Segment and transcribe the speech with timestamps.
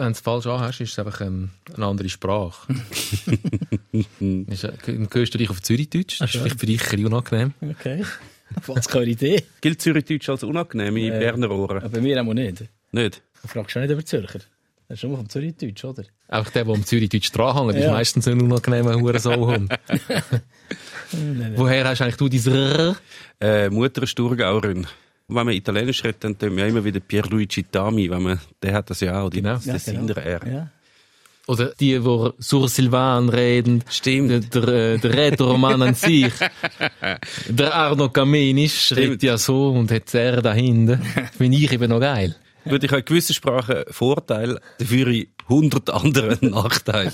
[0.00, 2.72] wenn du es falsch anhast, ist es einfach ähm, eine andere Sprache.
[3.92, 4.72] ist, äh,
[5.12, 6.20] hörst du dich auf Zürichdeutsch?
[6.20, 7.54] Das ist vielleicht für dich ein unangenehm.
[7.62, 8.04] Okay.
[8.66, 9.44] Was keine Idee.
[9.60, 11.78] Gilt Zürichdeutsch als unangenehm in Äh, Berner Ohren?
[11.78, 12.64] Aber bei mir auch nicht.
[12.92, 13.22] Nicht?
[13.42, 14.40] Du fragst schon nicht über Zürcher.
[14.88, 16.02] Das ist nur vom Zürichdeutsch, oder?
[16.26, 17.92] Einfach der, der am Zürichdeutsch dranhängt, ist Ja.
[17.92, 19.68] meistens ein unangenehmer Hurensohn.
[21.56, 22.96] Woher hast eigentlich du dieses R?
[23.40, 24.86] Äh, Mutter ist Thurgauerin.
[25.30, 28.74] Und wenn man Italienisch redet, dann tun wir immer wieder Pierluigi Tami, wenn man, der
[28.74, 29.54] hat das ja auch, die, Genau.
[29.54, 30.40] das Ja, Tessiner R.
[30.52, 30.70] Ja.
[31.46, 33.84] Oder die, die sur Silvan reden.
[33.88, 34.52] Stimmt.
[34.52, 36.32] Der, der, der Rätoroman an sich.
[37.48, 40.98] Der Arno Kamenisch redet ja so und hat das R dahinter.
[41.38, 42.34] Finde ich eben noch geil.
[42.64, 47.12] Würde ich habe in gewissen Sprachen Vorteil, dafür in 100 anderen Nachteil.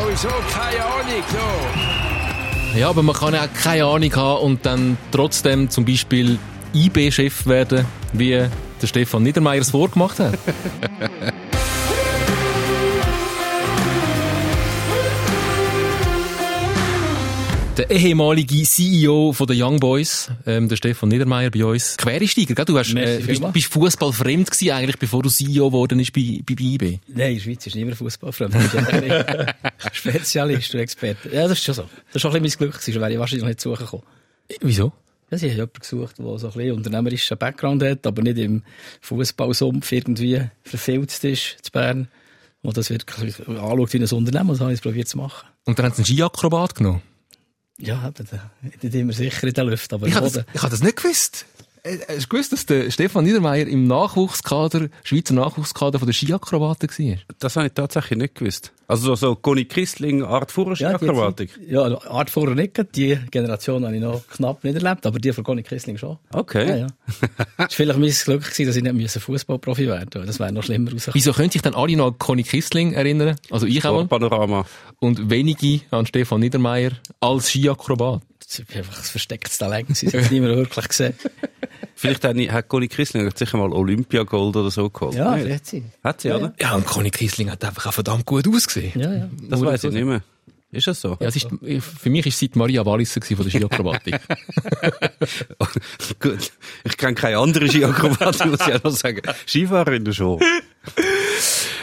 [0.00, 1.22] Sowieso keine Ahnung.
[2.72, 2.78] So.
[2.78, 6.38] Ja, aber man kann ja auch keine Ahnung haben und dann trotzdem zum Beispiel
[6.74, 10.38] IB-Chef werden, wie der Stefan Niedermeyer es vorgemacht hat.
[17.78, 21.96] Der ehemalige CEO von den Young Boys, ähm, der Stefan Niedermeyer bei uns.
[21.96, 22.64] Quereinsteiger, gell?
[22.64, 26.56] Du hast, äh, bist, bist Fußballfremd gewesen eigentlich, bevor du CEO geworden bist bei, bei,
[26.56, 26.98] bei IB.
[27.06, 28.52] Nein, in der Schweiz ist niemand Fußballfremd.
[28.52, 29.54] Du
[29.92, 31.28] Spezialist und Experte.
[31.32, 31.88] Ja, das ist schon so.
[32.12, 34.02] Das war auch ein bisschen mein Glück, sonst wäre ich wahrscheinlich nicht suchen gekommen.
[34.60, 34.92] Wieso?
[35.30, 38.64] Ja, sie haben jemanden gesucht, der so ein bisschen unternehmerischen Background hat, aber nicht im
[39.02, 42.08] Fußballsumpf irgendwie verfilzt ist, zu Bern.
[42.60, 45.46] Und das wirklich anschaut wie ein Unternehmen, das habe ich probiert zu machen.
[45.64, 47.02] Und dann haben sie einen Skiakrobat genommen.
[47.80, 48.32] Ja, das
[48.82, 51.46] nicht immer sicher in der Luft, aber Ich habe das, ich hab das nicht gewusst.
[51.88, 56.88] Äh, Hast du gewusst, dass der Stefan Niedermeyer im Nachwuchskader, Schweizer Nachwuchskader von der Skiakrobaten
[56.88, 57.16] war?
[57.38, 58.72] Das habe ich tatsächlich nicht gewusst.
[58.86, 61.50] Also so, so Conny Christling, Art Ja, die Führerschaftakrobatik.
[61.54, 65.32] Zeit- Ja, Art vorher nicht, die Generation habe ich noch knapp nicht erlebt, aber die
[65.32, 66.16] von Conny Kissling schon.
[66.32, 66.68] Okay.
[66.68, 66.86] Ja, ja.
[67.58, 70.24] Es war vielleicht mein Glück, gewesen, dass ich nicht Fußballprofi werden musste.
[70.26, 71.14] Das wäre noch schlimmer rausgekommen.
[71.14, 73.36] Wieso können sich dann alle noch an Conny Kissling erinnern?
[73.50, 73.94] Also ich auch.
[73.94, 74.06] mal.
[74.06, 74.64] Panorama.
[75.00, 78.22] Und wenige an Stefan Niedermeyer als Skiakrobat.
[78.48, 79.94] Das war einfach ein verstecktes Talent.
[79.94, 81.14] Sie haben es niemand wirklich gesehen.
[81.94, 85.16] Vielleicht hat, hat Conny Christling sicher mal Olympiagold oder so geholt.
[85.16, 85.44] Ja, Nicht?
[85.44, 85.84] vielleicht sie.
[86.02, 86.54] Hat sie, oder?
[86.60, 88.98] Ja, und Conny Kissling hat einfach auch verdammt gut ausgesehen.
[88.98, 89.28] Ja, ja.
[89.48, 90.22] Das weiß ich nicht mehr.
[90.70, 91.16] Ist das so?
[91.20, 91.48] Ja, es ist,
[92.00, 94.14] für mich ist sie die Maria Walliser von der Skiakrobatik.
[96.20, 96.52] Gut.
[96.84, 99.20] Ich kenne keine andere Skiakrobatin, muss ich auch noch sagen.
[99.46, 100.40] Skifahrerin schon.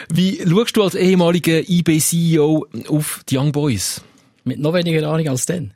[0.10, 4.02] Wie schaust du als ehemaliger IB-CEO auf die Young Boys?
[4.44, 5.74] Mit noch weniger Ahnung als dann.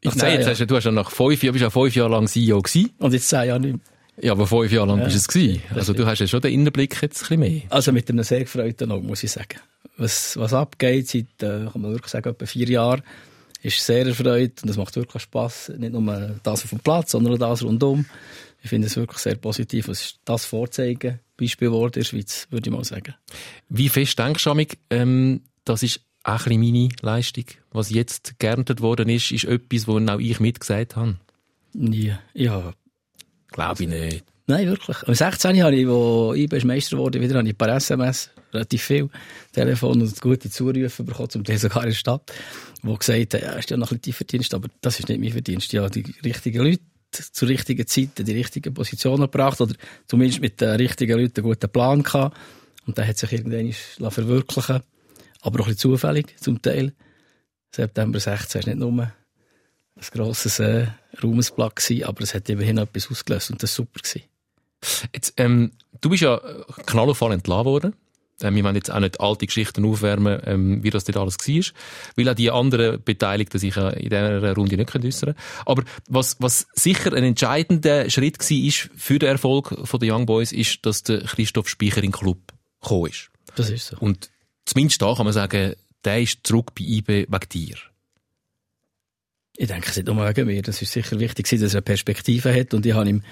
[0.00, 0.46] Ich zehn Jahren.
[0.46, 2.90] hast du, du hast ja nach fünf Jahren, bist ja fünf Jahre lang CEO gewesen.
[2.98, 3.80] Und jetzt zehn Jahre nicht mehr.
[4.22, 5.62] Ja, aber fünf Jahre lang Ja, bist du es gewesen.
[5.74, 7.62] Also du hast ja schon den Innenblick jetzt ein bisschen mehr.
[7.70, 9.58] Also mit einem sehr gefreuten Auge, muss ich sagen.
[9.96, 13.02] Was, was abgeht seit, äh, kann man wirklich sagen, etwa vier Jahren,
[13.62, 15.72] ist sehr erfreut und es macht wirklich Spass.
[15.76, 18.06] Nicht nur das auf dem Platz, sondern auch das rundum.
[18.62, 19.88] Ich finde es wirklich sehr positiv.
[19.88, 23.14] Es ist das Vorzeigen, Beispiel geworden in der Schweiz, würde ich mal sagen.
[23.68, 27.44] Wie fest denkst du, Amig, ähm, das ist auch ein meine Leistung.
[27.70, 31.16] Was jetzt geerntet worden ist, ist etwas, wo auch ich mitgesagt habe.
[31.72, 32.14] Nie.
[32.34, 32.72] Ja.
[33.52, 34.24] Glaube ich nicht.
[34.48, 34.96] Nein, wirklich.
[35.06, 35.62] Am 16.
[35.62, 39.08] habe ich, wo ich bin Meister wurde, wieder habe ich ein paar SMS, relativ viel,
[39.52, 42.32] Telefon und gute Zurufe bekommen, zum Teil sogar in der Stadt,
[42.82, 45.32] wo gesagt haben, ja, ist ja noch ein bisschen Verdienst, aber das ist nicht mein
[45.32, 45.72] Verdienst.
[45.72, 49.74] Ja, die richtigen Leute zur richtigen Zeit die richtigen Positionen gebracht oder
[50.06, 52.36] zumindest mit den richtigen Leuten einen guten Plan gehabt.
[52.86, 53.66] Und der hat sich irgendwann
[53.98, 54.82] lassen verwirklichen
[55.46, 56.92] aber auch ein bisschen zufällig zum Teil.
[57.70, 59.12] September 16 ist nicht nur ein
[60.12, 60.88] grosses äh,
[61.22, 64.00] Ruhmesblatt gewesen, aber es hat immerhin etwas ausgelöst und das war super.
[64.00, 64.22] Gewesen.
[65.14, 66.40] Jetzt, ähm, du bist ja
[66.84, 67.94] knallauffall entlassen worden.
[68.42, 71.74] Ähm, wir wollen jetzt auch nicht alte Geschichten aufwärmen, ähm, wie das dort alles war.
[72.16, 75.38] Weil auch die anderen Beteiligten sich ja in dieser Runde nicht äußern können.
[75.64, 80.84] Aber was, was sicher ein entscheidender Schritt war für den Erfolg der Young Boys, ist,
[80.84, 82.52] dass der Christoph Speicher in den Club
[82.82, 83.30] gekommen ist.
[83.54, 83.96] Das ist so.
[84.00, 84.28] Und
[84.66, 87.76] zumindest da kann man sagen, der ist zurück bei IB wegen dir.
[89.56, 90.60] Ich denke, es ist nicht nur wegen mir.
[90.60, 92.74] Das ist sicher wichtig, dass er eine Perspektive hat.
[92.74, 93.22] Und ich habe ihm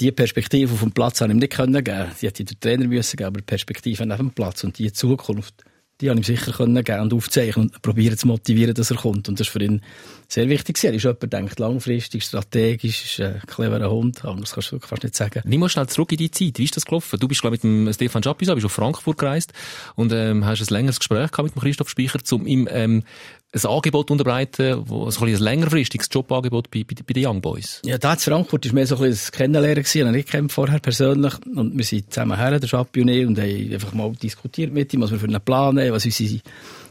[0.00, 2.10] die Perspektive auf dem Platz ich ihm nicht können geben.
[2.20, 5.62] Die hätte der Trainer müssen geben, aber die Perspektive neben dem Platz und die Zukunft,
[6.00, 8.96] die habe ich ihm sicher können geben und aufzeichnen und probieren zu motivieren, dass er
[8.96, 9.28] kommt.
[9.28, 9.82] Und das ist für ihn
[10.28, 10.82] sehr wichtig.
[10.82, 14.24] Er ist jemand, denkt langfristig, strategisch, ist ein cleverer Hund.
[14.24, 15.42] Anders kannst du fast nicht sagen.
[15.44, 16.58] Nimm mal schnell zurück in die Zeit.
[16.58, 17.18] Wie ist das gelaufen?
[17.18, 19.52] Du bist, glaube ich, mit dem Stefan Schapisa, bist auf Frankfurt gereist
[19.96, 23.02] und ähm, hast ein längeres Gespräch gehabt mit dem Christoph Speicher, um ihm ähm,
[23.52, 27.82] ein Angebot unterbreiten, wo, so ein, ein längerfristiges Jobangebot bei, bei, bei den Young Boys.
[27.84, 30.14] Ja, da in Frankfurt war mehr so ein ein Kennenlernen gewesen.
[30.14, 31.34] Ich kennt vorher persönlich.
[31.46, 34.94] Und wir sind zusammen her, der Schapi und ich, und haben einfach mal diskutiert mit
[34.94, 36.40] ihm, was wir für einen Plan haben, was unsere,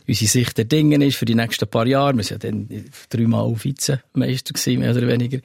[0.08, 2.16] unsere Sicht der Dinge ist für die nächsten paar Jahre.
[2.18, 2.68] Wir sind ja dann
[3.10, 5.40] dreimal Vizemeister gewesen, mehr oder weniger.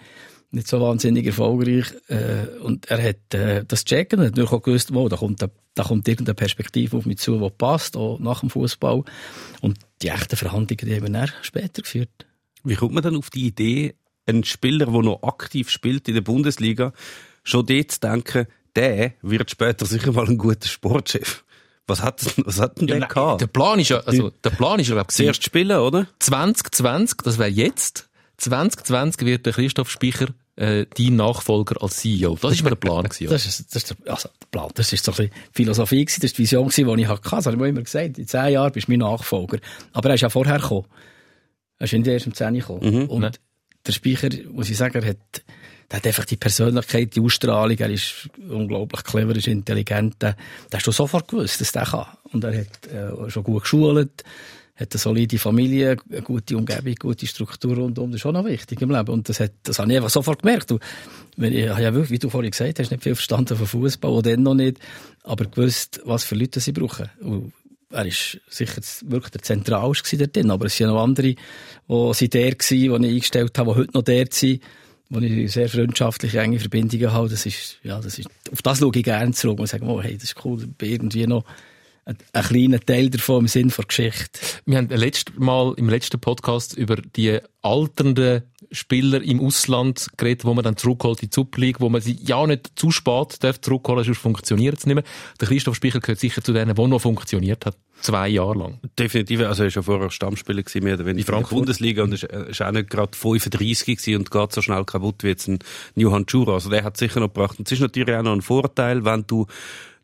[0.55, 1.87] Nicht so wahnsinnig erfolgreich.
[2.07, 5.43] Äh, und er hat äh, das checken und hat natürlich auch gewusst, wo, da kommt,
[5.43, 9.03] da, da kommt irgendeine Perspektive auf mich zu, die passt, auch nach dem Fußball.
[9.61, 12.27] Und die echten Verhandlungen, die haben wir später geführt.
[12.63, 13.97] Wie kommt man dann auf die Idee,
[14.27, 16.93] einen Spieler, der noch aktiv spielt in der Bundesliga,
[17.43, 18.47] schon dort zu denken,
[18.77, 21.45] der wird später sicher mal ein guter Sportchef?
[21.89, 23.53] Was hat, was hat denn der Der gehabt?
[23.53, 26.07] Plan ist ja, also, der Plan ist ja, glaub ich, Zuerst spielen, oder?
[26.21, 32.39] 2020, das wäre jetzt, 2020 wird der Christoph Speicher äh, dein Nachfolger als CEO.
[32.41, 33.29] Das ist mir der Plan gewesen.
[33.29, 34.71] Das ist, das ist der, also der Plan.
[34.75, 37.23] Das ist so ein Philosophie gewesen, das ist die Vision gewesen, die ich hatte.
[37.31, 38.19] Das habe ich mir immer gesagt.
[38.19, 39.59] In zehn Jahren bist du mein Nachfolger.
[39.93, 40.87] Aber er ist ja vorher gekommen.
[41.79, 43.09] Er ist nicht erst um 10 Uhr gekommen.
[43.09, 43.33] Und Nein.
[43.87, 45.43] der Speicher, muss ich sagen, er hat,
[45.91, 47.77] der hat einfach die Persönlichkeit, die Ausstrahlung.
[47.77, 50.23] Er ist unglaublich clever, ist intelligent.
[50.23, 50.37] Der,
[50.71, 52.07] der hast du sofort gewusst, dass der kann.
[52.33, 54.23] Und er hat äh, schon gut geschult,
[54.77, 58.11] hat eine solide Familie, eine gute Umgebung, gute Struktur rundum.
[58.11, 59.09] Das ist schon noch wichtig im Leben.
[59.09, 60.71] Und das, hat, das habe ich einfach sofort gemerkt.
[60.71, 60.79] Du,
[61.37, 64.43] wenn ich, ja wie du vorhin gesagt hast, nicht viel verstanden von Fußball, auch dann
[64.43, 64.79] noch nicht,
[65.23, 67.09] aber gewusst, was für Leute sie brauchen.
[67.21, 67.53] Und
[67.91, 72.35] er ist sicher wirklich der Zentralste dort drin, aber es sind noch andere, die sind
[72.35, 74.61] der gewesen, die ich eingestellt habe, die heute noch der sind,
[75.09, 77.29] wo ich sehr freundschaftliche, enge Verbindungen habe.
[77.29, 80.15] Das ist, ja, das ist, auf das schaue ich gerne zurück und sage, oh, hey,
[80.15, 81.45] das ist cool, irgendwie noch
[82.05, 84.41] ein, ein kleiner Teil davon im Sinn der Geschichte.
[84.67, 88.43] Wir haben letztes Mal im letzten Podcast über die alternden
[88.73, 92.19] Spieler im Ausland geredet, wo man dann zurückholt in die Super League, wo man sie
[92.21, 95.05] ja nicht zu spät darf zurückholen, sonst funktioniert es nicht mehr.
[95.41, 97.77] Der Christoph Speicher gehört sicher zu denen, der noch funktioniert hat.
[98.01, 98.81] Zwei Jahre lang.
[98.99, 101.59] Definitiv, also er war ja vorher Stammspieler gewesen, mehr oder weniger in der Frankfurt.
[101.59, 105.23] Bundesliga und ist, äh, ist auch nicht gerade 35 gewesen und geht so schnell kaputt
[105.23, 105.61] wie jetzt ein
[105.95, 106.55] Johann Schura.
[106.55, 107.59] Also der hat sicher noch gebracht.
[107.59, 109.47] Und es ist natürlich auch noch ein Vorteil, wenn du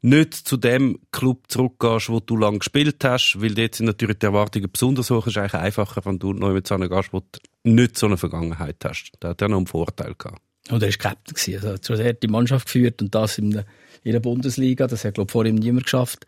[0.02, 4.26] nicht zu dem Club zurückgehst, wo du lange gespielt hast, weil dort sind natürlich die
[4.26, 5.26] Erwartungen besonders hoch.
[5.26, 8.16] Es ist eigentlich einfacher, wenn du neu mit so gehst, wo du nicht so eine
[8.16, 9.12] Vergangenheit hast.
[9.20, 10.40] Da hat er noch einen Vorteil gehabt.
[10.70, 11.54] Und er war Captain.
[11.68, 13.66] Also, er hat die Mannschaft geführt und das in der,
[14.02, 14.86] in der Bundesliga.
[14.86, 16.26] Das hat, glaube ich, vor ihm niemand geschafft.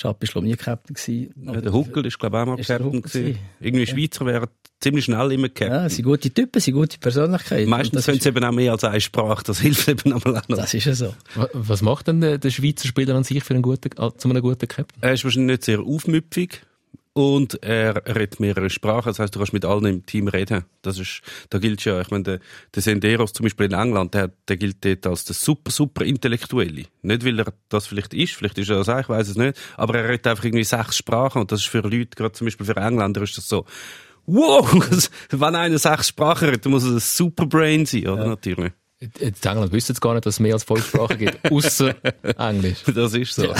[0.00, 1.34] Schapp ist, glaube ich, nie Captain gewesen.
[1.54, 3.38] Ja, der Huckel ist, glaube ich, auch mal Captain gewesen.
[3.60, 4.46] Irgendwie Schweizer wären
[4.80, 5.68] ziemlich schnell immer Captain.
[5.72, 7.68] Ja, es sind gute Typen, es sind gute Persönlichkeiten.
[7.68, 9.44] Meistens das können ist- sie eben auch mehr als eine Sprache.
[9.44, 10.40] Das hilft eben auch noch.
[10.46, 11.14] Das ist ja so.
[11.34, 14.28] Wa- Was macht denn der, der Schweizer Spieler an sich für einen guten, äh, zu
[14.30, 15.02] einem guten Captain?
[15.02, 16.62] Er ist wahrscheinlich nicht sehr aufmüpfig
[17.12, 19.08] und er redet mehrere Sprachen.
[19.08, 20.64] Das heißt, du kannst mit allen im Team reden.
[20.82, 22.40] Das ist, da gilt ja, ich meine, der,
[22.74, 26.84] der Senderos zum Beispiel in England, der, der gilt dort als der super, super Intellektuelle.
[27.02, 29.58] Nicht, weil er das vielleicht ist, vielleicht ist er das auch, ich weiß es nicht,
[29.76, 32.66] aber er redet einfach irgendwie sechs Sprachen und das ist für Leute, gerade zum Beispiel
[32.66, 33.66] für Engländer, ist das so,
[34.26, 34.72] wow,
[35.30, 38.26] wenn einer sechs Sprachen redet, dann muss er ein Superbrain sein, oder?
[38.26, 38.72] Natürlich.
[39.02, 41.94] In England wissen sie gar nicht, dass es mehr als fünf Sprachen gibt, außer
[42.36, 42.82] Englisch.
[42.94, 43.54] Das ist so.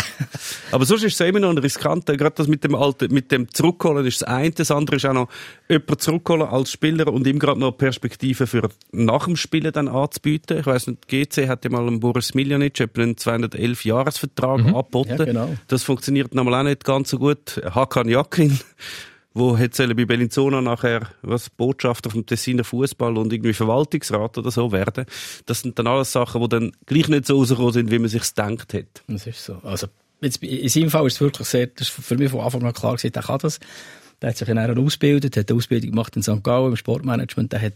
[0.70, 3.50] Aber sonst ist es immer noch ein riskanter, gerade das mit dem alten, mit dem
[3.50, 5.28] Zurückholen ist das eine, das andere ist auch noch,
[5.66, 10.58] jemanden zurückholen als Spieler und ihm gerade noch Perspektiven für nach dem Spielen dann anzubieten.
[10.58, 15.16] Ich weiss nicht, GC hat ja mal einen Boris Miljanic einen 211-Jahres-Vertrag angeboten.
[15.16, 15.56] Ja, genau.
[15.68, 17.62] Das funktioniert nochmal auch nicht ganz so gut.
[17.64, 18.60] Hakan Jakin,
[19.32, 24.50] wo hat sollen bei Bellinzona nachher was Botschafter vom Tessiner Fußball und irgendwie Verwaltungsrat oder
[24.50, 25.06] so werden.
[25.46, 28.34] Das sind dann alles Sachen, die dann gleich nicht so rausgekommen sind, wie man sich's
[28.34, 29.02] gedacht hat.
[29.06, 29.54] Das ist so.
[29.62, 29.86] Also,
[30.20, 32.72] jetzt, in seinem Fall ist es wirklich sehr, das ist für mich von Anfang an
[32.72, 33.60] klar gewesen, der kann das.
[34.20, 36.42] Der hat sich in einer ausgebildet, hat eine Ausbildung gemacht in St.
[36.42, 37.52] Gallen im Sportmanagement.
[37.52, 37.74] Der hat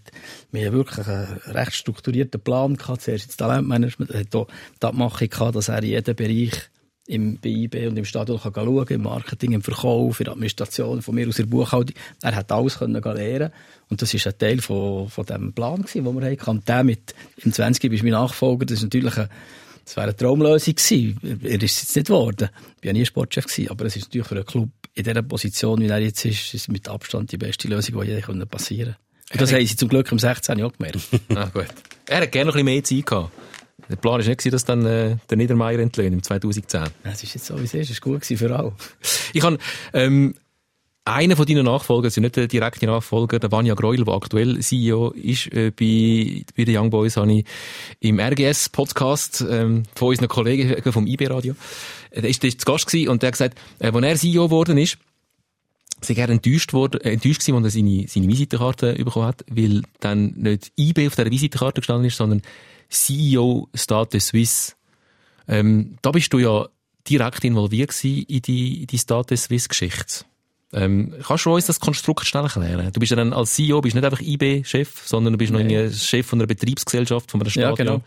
[0.53, 3.01] mir wirklich einen recht strukturierten Plan gehabt.
[3.01, 4.11] Zuerst ins Talentmanagement.
[4.11, 4.49] Er hat auch
[4.83, 6.69] die Abmachung gehabt, dass er in jedem Bereich
[7.07, 11.15] im BIB und im Stadion kann schauen im Marketing, im Verkauf, in der Administration, von
[11.15, 11.97] mir aus in der Buchhaltung.
[12.23, 13.53] Er hat alles können lernen
[13.91, 16.51] und das ist ein Teil von, von dem Plan gewesen, den wir hatten.
[16.51, 17.91] Und der mit, im 20.
[17.91, 19.29] bist du mein Nachfolger, das ist natürlich eine,
[19.85, 21.41] das wäre eine Traumlösung gewesen.
[21.43, 22.49] Er ist es jetzt nicht geworden.
[22.81, 25.23] Ich war ja nie Sportchef gewesen, aber es ist natürlich für einen Club in dieser
[25.23, 28.97] Position, wie er jetzt ist, ist mit Abstand die beste Lösung, die je passieren
[29.33, 30.59] Und das haben sie zum Glück im 16.
[30.59, 31.01] Jahr gemerkt.
[31.35, 31.67] Ah, gut.
[32.07, 33.33] Er hat gerne noch ein bisschen mehr Zeit gehabt.
[33.89, 36.85] Der Plan war nicht, dass dann äh, der Niedermeyer entlöhnt im 2010.
[37.05, 37.91] Es ist jetzt so, wie es ist.
[37.91, 38.73] Es war gut gewesen für alle.
[39.33, 39.59] Ich habe
[39.93, 40.35] ähm,
[41.05, 45.11] einer von deinen Nachfolgern, also nicht der direkte Nachfolger, der Vanja Greuel, der aktuell CEO
[45.11, 47.45] ist äh, bei, bei den Young Boys, habe ich
[48.01, 51.55] im RGS-Podcast ähm, von unseren Kollegen vom IB-Radio,
[52.11, 54.17] äh, der ist, der ist zu Gast gewesen und der hat gesagt, äh, als er
[54.17, 54.97] CEO geworden ist,
[56.01, 59.83] sei er enttäuscht worden, äh, enttäuscht gewesen, als er seine, seine Visitenkarte bekommen hat, weil
[60.01, 62.41] dann nicht IB auf der Visitenkarte gestanden ist, sondern
[62.95, 64.75] CEO Stade Suisse.
[65.47, 66.69] Ähm, da bist du ja
[67.09, 70.25] direkt involviert in die, in die Stade Suisse Geschichte.
[70.73, 72.91] Ähm, kannst du uns das Konstrukt schnell erklären?
[72.93, 75.71] Du bist ja dann als CEO bist nicht einfach IB-Chef, sondern du bist noch Nein.
[75.71, 77.77] irgendwie Chef von einer Betriebsgesellschaft, von einer Ja, Stadion.
[77.77, 78.01] genau.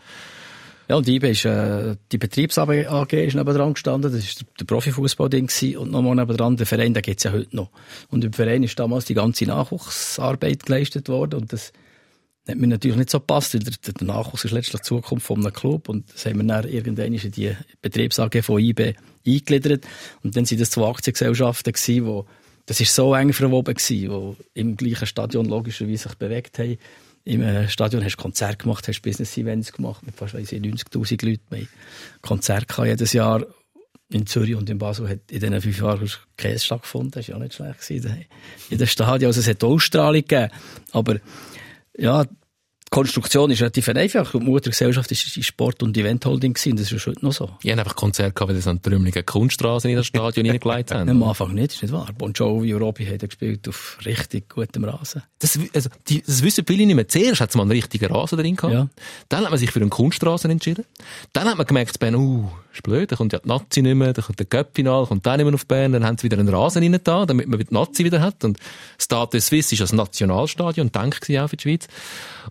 [0.88, 5.90] Ja, und IBE ist, äh, die Betriebs-AG ist nebendran gestanden, das ist der, Profifußball-Ding und
[5.90, 7.70] nochmal nebendran der Verein, den gibt's ja heute noch.
[8.10, 11.74] Und im Verein ist damals die ganze Nachwuchsarbeit geleistet worden, und das
[12.48, 15.40] hat mir natürlich nicht so gepasst, weil der, der Nachwuchs ist letztlich die Zukunft von
[15.40, 18.94] einem Club, und das haben wir dann irgendwann in die Betriebs-AG von IBE
[19.26, 19.86] eingegliedert,
[20.22, 22.26] und dann sind das zwei Aktiengesellschaften gewesen, wo,
[22.66, 26.78] das ist so eng verwoben gewesen, wo im gleichen Stadion logischerweise sich bewegt haben,
[27.24, 31.26] im äh, Stadion hast du Konzerte gemacht, hast Business-Events gemacht mit fast weiss ich, 90'000
[31.26, 31.42] Leuten.
[31.50, 31.66] Wir
[32.22, 33.44] haben jedes Jahr
[34.10, 37.10] in Zürich und in Basel hat in diesen fünf Jahren Käse stattgefunden.
[37.10, 39.26] Das war ja nicht schlecht in den Stadien.
[39.26, 40.50] Also es hat Ausstrahlung gegeben.
[40.92, 41.16] Aber
[41.98, 42.24] ja,
[42.88, 44.32] die Konstruktion ist relativ einfach.
[44.32, 46.76] Die Muttergesellschaft ist die Sport- und Event-Holding gewesen.
[46.78, 47.50] Das ist heute noch so.
[47.62, 51.10] Ich habe einfach Konzert gehabt, weil sie an Trümmeligen Kunststraße in das Stadion hineingelegt haben.
[51.10, 52.08] Am Anfang nicht, ist nicht wahr.
[52.16, 55.22] Bon Jovi Robbie haben gespielt auf richtig gutem Rasen.
[55.38, 57.06] Das, also, die, das wissen viele nicht mehr.
[57.06, 58.72] Zuerst hat es mal einen richtigen Rasen drin gehabt.
[58.72, 58.88] Ja.
[59.28, 60.86] Dann hat man sich für einen Kunststraßen entschieden.
[61.34, 64.12] Dann hat man gemerkt, Bern, uh, ist blöd, da kommt ja die Nazi nicht mehr,
[64.12, 66.48] da kommt der Cup-Final, kommt der nicht mehr auf Bern, dann haben sie wieder einen
[66.48, 68.44] Rasen rein da, damit man die Nazi wieder hat.
[68.44, 68.58] Und
[68.98, 71.88] Stade Suisse ist das Nationalstadion, ich auch für die Schweiz.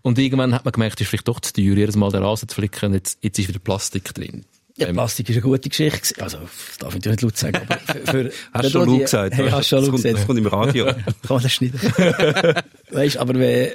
[0.01, 2.55] Und irgendwann hat man gemerkt, ist vielleicht doch zu teuer, jedes Mal den Rasen zu
[2.55, 4.46] flicken, jetzt, jetzt ist wieder Plastik drin.
[4.77, 6.22] Ja, Plastik ist eine gute Geschichte.
[6.22, 9.01] Also, das darf ich natürlich nicht laut sagen, aber für, für, Hast schon die- laut
[9.01, 9.34] gesagt?
[9.34, 10.27] Hey, hast schon kommt, das gesagt.
[10.27, 10.86] kommt im Radio.
[10.86, 11.79] Kann man das schneiden?
[12.91, 13.72] weißt, aber wenn,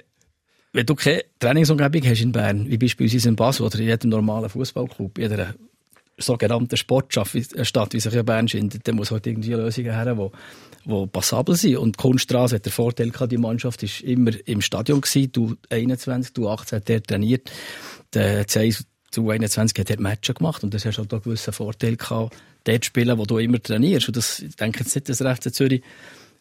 [0.72, 4.48] wenn du keine Trainingsumgebung hast in Bern, wie beispielsweise in Basel oder in jedem normalen
[4.48, 5.54] Fußballclub, in jeder
[6.18, 10.14] sogenannten Sportstadt, wie- äh, wie sich ja Bern schindet, dann muss halt irgendwie Lösungen her,
[10.14, 10.30] die
[10.84, 11.76] wo passabel sind.
[11.76, 15.56] Und die Kunststraße hat den Vorteil gehabt, die Mannschaft ist immer im Stadion gewesen, du
[15.70, 17.50] 21, du 18 hat der trainiert,
[18.14, 21.52] der C1 zu 21 hat dort Matches gemacht und das hast halt auch einen gewissen
[21.52, 22.34] Vorteil gehabt,
[22.64, 24.08] dort zu spielen, wo du immer trainierst.
[24.08, 25.82] Und das, ich denke jetzt nicht, dass der FC Zürich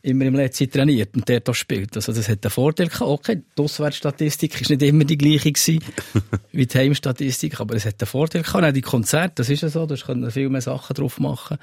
[0.03, 1.95] immer im letzten trainiert und der da spielt.
[1.95, 3.01] Also das hat den Vorteil gehabt.
[3.09, 5.83] Okay, die Auswärtsstatistik ist nicht immer die gleiche gewesen
[6.51, 8.63] wie die Heimstatistik, aber es hat den Vorteil gehabt.
[8.63, 11.57] Auch die Konzerte, das ist ja so, da können viel mehr Sachen drauf machen.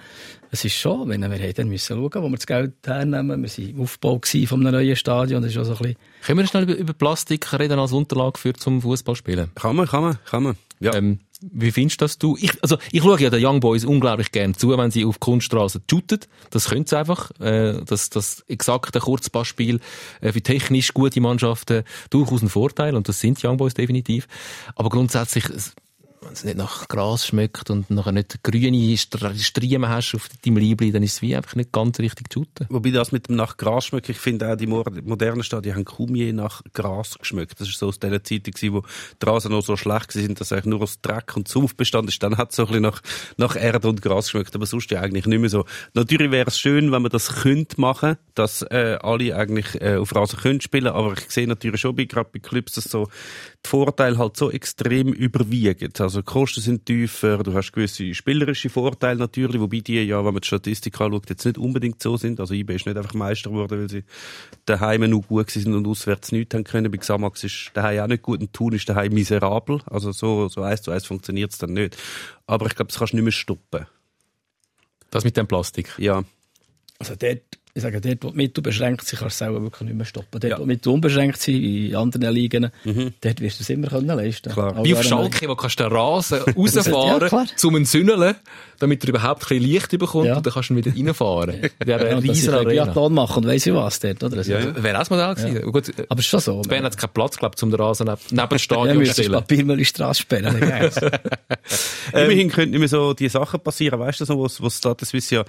[0.50, 3.42] Es ist schon, wenn wir haben dann müssen schauen, wo wir das Geld hernehmen.
[3.42, 6.46] Wir waren im Aufbau einem neuen Stadion, das ist auch so ein bisschen Können wir
[6.46, 9.50] schnell über, über Plastik reden als Unterlage für zum Fußballspielen?
[9.54, 10.56] Kann man, kann man, kann man.
[10.80, 10.94] Ja.
[10.94, 12.36] Ähm, wie findest das du?
[12.40, 15.80] Ich, also, ich schaue ja den Young Boys unglaublich gern zu, wenn sie auf Kunststraße
[15.88, 16.20] shooten.
[16.50, 17.30] Das können sie einfach.
[17.40, 19.80] Äh, das, das exakte Kurzpassspiel
[20.20, 24.26] äh, für technisch gute Mannschaften durchaus ein Vorteil und das sind die Young Boys definitiv.
[24.74, 25.44] Aber grundsätzlich,
[26.20, 30.92] wenn es nicht nach Gras schmeckt und nachher nicht grüne Striemen hast auf deinem Liebling,
[30.92, 32.66] dann ist es wie einfach nicht ganz richtig shooten.
[32.70, 35.84] Wobei das mit dem nach Gras schmeckt, ich finde auch die mo- modernen Stadien haben
[35.84, 37.60] kaum je nach Gras geschmeckt.
[37.60, 38.82] Das ist so aus der Zeit gewesen, wo
[39.22, 42.22] die Rasen noch so schlecht sind, dass eigentlich nur aus Dreck und Sumpf bestand ist.
[42.22, 43.00] Dann hat es so ein bisschen nach,
[43.36, 45.64] nach Erde und Gras geschmeckt, aber sonst ja eigentlich nicht mehr so.
[45.94, 50.14] Natürlich wäre es schön, wenn man das könnte machen, dass äh, alle eigentlich äh, auf
[50.14, 53.08] Rasen können spielen, aber ich sehe natürlich schon bei, gerade bei Clubs, dass so
[53.64, 55.92] die Vorteile halt so extrem überwiegen.
[55.98, 60.32] Also die Kosten sind tiefer, du hast gewisse spielerische Vorteile natürlich, wobei die ja, wenn
[60.32, 62.40] man die Statistik anschaut, jetzt nicht unbedingt so sind.
[62.40, 64.04] Also IB ist nicht einfach Meister geworden, weil sie
[64.64, 66.90] daheim noch gut sind und auswärts nichts haben können.
[66.90, 69.80] Bei Xamax ist daheim auch nicht gut und Thun ist daheim miserabel.
[69.86, 71.96] Also so, so eins zu eins funktioniert es dann nicht.
[72.46, 73.86] Aber ich glaube, das kannst du nicht mehr stoppen.
[75.10, 75.94] Das mit dem Plastik.
[75.98, 76.22] Ja.
[76.98, 79.82] Also dort, ich sage, dort, wo die Mittel beschränkt sind, kannst du es selber wirklich
[79.88, 80.40] nicht mehr stoppen.
[80.40, 82.70] Dort, wo die Mittel unbeschränkt sind, in anderen Ligen,
[83.20, 84.72] dort wirst du es immer können leisten Klar.
[84.72, 87.46] Also Wie auf Schalke, wo kannst du den Rasen Ja, rausfahren, klar.
[87.56, 88.34] zum einen Sünneln,
[88.80, 90.36] damit er überhaupt ein bisschen Licht bekommt Ja.
[90.36, 91.54] und dann kannst du ihn wieder reinfahren.
[91.86, 92.84] Ja, ich riesen ein Arena.
[92.84, 94.36] Biathlon machen und weiss ich was dort, oder?
[94.38, 94.82] Also, Ja, ja.
[94.82, 95.72] Wäre auch das Modell gewesen.
[95.72, 96.60] Gut, äh, Aber es ist schon so.
[96.62, 98.92] Bern hat keinen Platz, glaube ich, um den Rasen neben, neben das Ja, Stadion wir
[98.94, 99.32] zu müssen stellen.
[99.32, 100.54] das Papiermüllstraße sperren.
[100.58, 100.90] nicht geil.
[102.12, 103.98] Immerhin könnten nicht mehr so die Sachen passieren.
[104.00, 105.44] Weißt du, so, was, was Status Suisse ja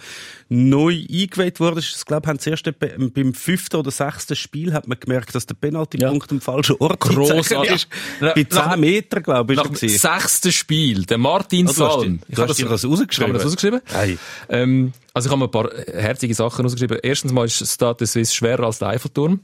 [0.50, 1.79] neu eingeweiht wurde?
[1.79, 5.55] Ich glaube, haben zuerst be- beim fünften oder sechsten Spiel hat man gemerkt, dass der
[5.55, 7.71] Penaltypunkt am falschen Ort Grossartig.
[7.71, 7.88] ist.
[8.21, 8.33] Ja.
[8.33, 11.69] Bei Nach- 10 Metern, glaube ich, Nach ist dem er sechsten Spiel, der Martin du
[11.71, 12.19] hast Salm.
[12.29, 13.27] du hast dir das rausgeschrieben?
[13.27, 13.81] Haben wir das rausgeschrieben?
[13.93, 14.19] Nein.
[14.49, 16.99] Ähm, also ich habe mir ein paar herzige Sachen rausgeschrieben.
[17.03, 19.39] Erstens mal ist Status Suisse schwerer als der Eiffelturm.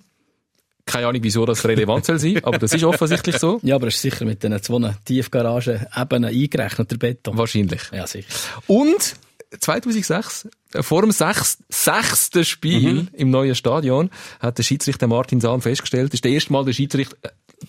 [0.88, 3.60] Keine Ahnung, wieso das relevant soll sein, aber das ist offensichtlich so.
[3.64, 7.36] ja, aber es ist sicher mit diesen zwei Tiefgaragen Ebenen eingerechnet, der Beton.
[7.36, 7.82] Wahrscheinlich.
[7.92, 8.28] Ja, sicher.
[8.68, 9.16] Und
[9.60, 13.08] 2006, äh, vor dem sechs, sechsten Spiel Mhm.
[13.14, 14.10] im neuen Stadion,
[14.40, 17.16] hat der Schiedsrichter Martin Sahn festgestellt, ist das erste Mal der Schiedsrichter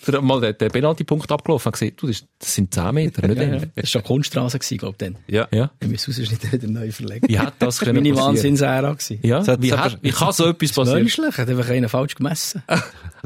[0.06, 3.38] der, mal den, den Penaltypunkt abgelaufen hat gesehen, du, das, das sind 10 Meter, nicht
[3.40, 3.58] Ja, ja.
[3.58, 5.16] Das war schon Kunststraße, glaube ich, dann.
[5.26, 5.48] Ja.
[5.52, 5.70] Ja.
[5.80, 7.28] Wir müssen rausschneiden, wieder neu verlegen.
[7.28, 8.16] Wie hat das Das war können meine?
[8.16, 8.92] Wahnsinnsära.
[8.92, 9.18] gewesen.
[9.22, 10.98] Ja, hat- wie, das hat, hat- wie kann so etwas passieren?
[11.00, 12.62] Menschlich, hat einfach einer falsch gemessen.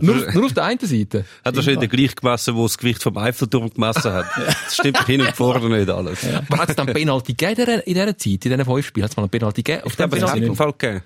[0.02, 1.26] Nur, nur auf der einen Seite.
[1.44, 4.24] Hat wahrscheinlich den gleich gemessen, wo das Gewicht vom Eiffelturm gemessen hat.
[4.36, 6.24] Das stimmt hin und vorne nicht alles.
[6.26, 9.04] Aber hat es dann Penalty gegeben in dieser- Zeit, in diesen fünf Spielen?
[9.04, 9.84] Hat es mal einen Penalty gegeben?
[9.84, 10.56] Auf Ich dem hat Penalty?
[10.56, 11.02] Fall gegeben.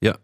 [0.00, 0.14] Ja.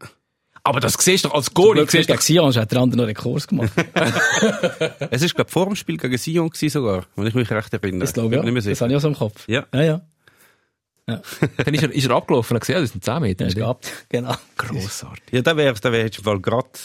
[0.63, 1.53] Aber das siehst du doch als
[1.89, 3.71] Siehst du gegen Sion hat der andere noch einen Kurs gemacht.
[5.11, 8.01] Es ist, glaube ich, vor dem Spiel gegen Sion sogar, wenn ich mich recht erinnere.
[8.01, 9.49] Das glaube Bin ich mehr Das habe ich auch so im Kopf.
[9.49, 9.65] Ja.
[9.73, 10.01] Ja, ja.
[11.65, 13.45] dann ist er, ist er abgelaufen und hat gesehen, das sind 10 Meter.
[13.45, 13.91] Das ist gehabt.
[14.09, 14.35] Genau.
[14.57, 15.23] Grossartig.
[15.33, 16.09] Ja, da wäre da wär
[16.41, 16.79] grad,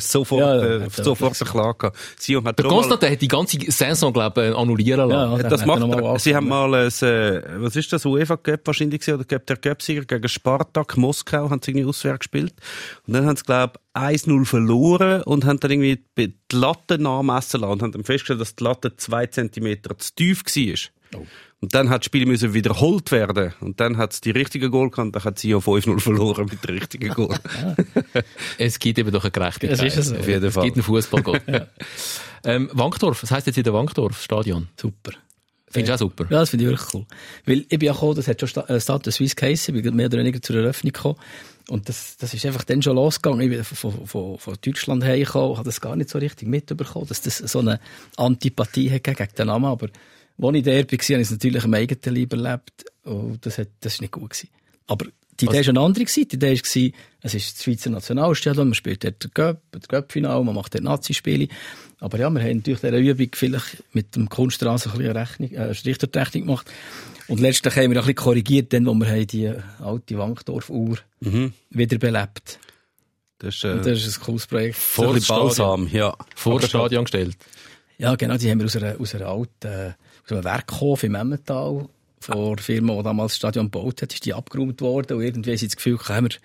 [0.00, 2.58] sofort, Ja, ja, äh, er sofort eine Klage gehabt.
[2.58, 5.42] Der Constantin hat die ganze Saison, glaube ich, annullieren Ja, lassen.
[5.42, 8.60] ja, Das dann macht er Sie haben mal ein, äh, was ist das, UEFA Cup
[8.64, 12.54] wahrscheinlich gewesen, oder Cup der Cup-Sieger gegen Spartak Moskau, haben sie irgendwie auswärts gespielt.
[13.06, 17.60] Und dann haben sie, glaube ich, 1-0 verloren und haben dann irgendwie die Latte nachmessen
[17.60, 20.90] lassen und haben dann festgestellt, dass die Latte zwei Zentimeter zu tief war.
[21.14, 21.24] Oh.
[21.60, 23.54] Und dann hat das Spiel müssen wiederholt werden.
[23.60, 26.62] Und dann hat es die richtige Goal gehabt, dann hat sie ja 5-0 verloren mit
[26.62, 27.34] dem richtigen Goal.
[28.58, 29.78] Es gibt eben doch eine Gerechtigkeit.
[29.78, 30.16] Das ist es so.
[30.16, 30.64] Auf jeden Es Fall.
[30.64, 31.42] gibt einen Fußballgott.
[32.44, 34.68] ähm, Wankdorf, was heisst jetzt wieder Wankdorf Stadion?
[34.80, 35.12] Super.
[35.68, 36.24] Findest du auch super?
[36.30, 37.06] Ja, das finde ich wirklich cool.
[37.44, 39.96] Weil ich bin ja gekommen, das hat schon Sta- äh, Stade Suisse geheissen, ich bin
[39.96, 41.16] mehr oder weniger zur Eröffnung gekommen.
[41.68, 43.40] Und das, das ist einfach dann schon losgegangen.
[43.40, 47.06] Ich bin von, von, von Deutschland hergekommen und habe das gar nicht so richtig mitbekommen,
[47.08, 47.80] dass das so eine
[48.16, 49.64] Antipathie hat gegen den Namen.
[49.64, 49.88] Aber
[50.38, 52.84] als ich da war, habe ich es natürlich im eigenen Leib erlebt.
[53.04, 54.50] Und das, hat, das ist nicht gut gewesen.
[54.86, 55.06] Aber
[55.40, 56.04] die Idee war eine andere.
[56.04, 56.28] gewesen.
[56.28, 60.44] Die Idee war, es ist das Schweizer Nationalstadion, man spielt dort den Cup, das Cup-Final,
[60.44, 61.48] man macht dort Nazi-Spiele.
[62.00, 65.62] Aber ja, wir haben durch diese Übung vielleicht mit dem Kunststraße ein bisschen Rechnung, äh,
[65.64, 66.70] Richterrechnung gemacht.
[67.28, 70.98] Und letztlich haben wir ein bisschen korrigiert, dann, wo wir haben die alte Wankdorf-Uhr
[71.70, 72.58] wiederbelebt.
[73.38, 74.76] Das ist, äh, das ist ein cooles Projekt.
[74.76, 76.16] Vor das Balsam, ja.
[76.34, 77.36] Vor das Stadion gestellt.
[77.98, 79.94] Ja, genau, die haben wir aus einer, aus einer alten,
[80.26, 81.88] aus einem Werkhof im Emmental,
[82.20, 85.56] von der Firma, die damals das Stadion gebaut hat, ist die abgeräumt worden und irgendwie
[85.56, 86.38] sie das Gefühl, können wir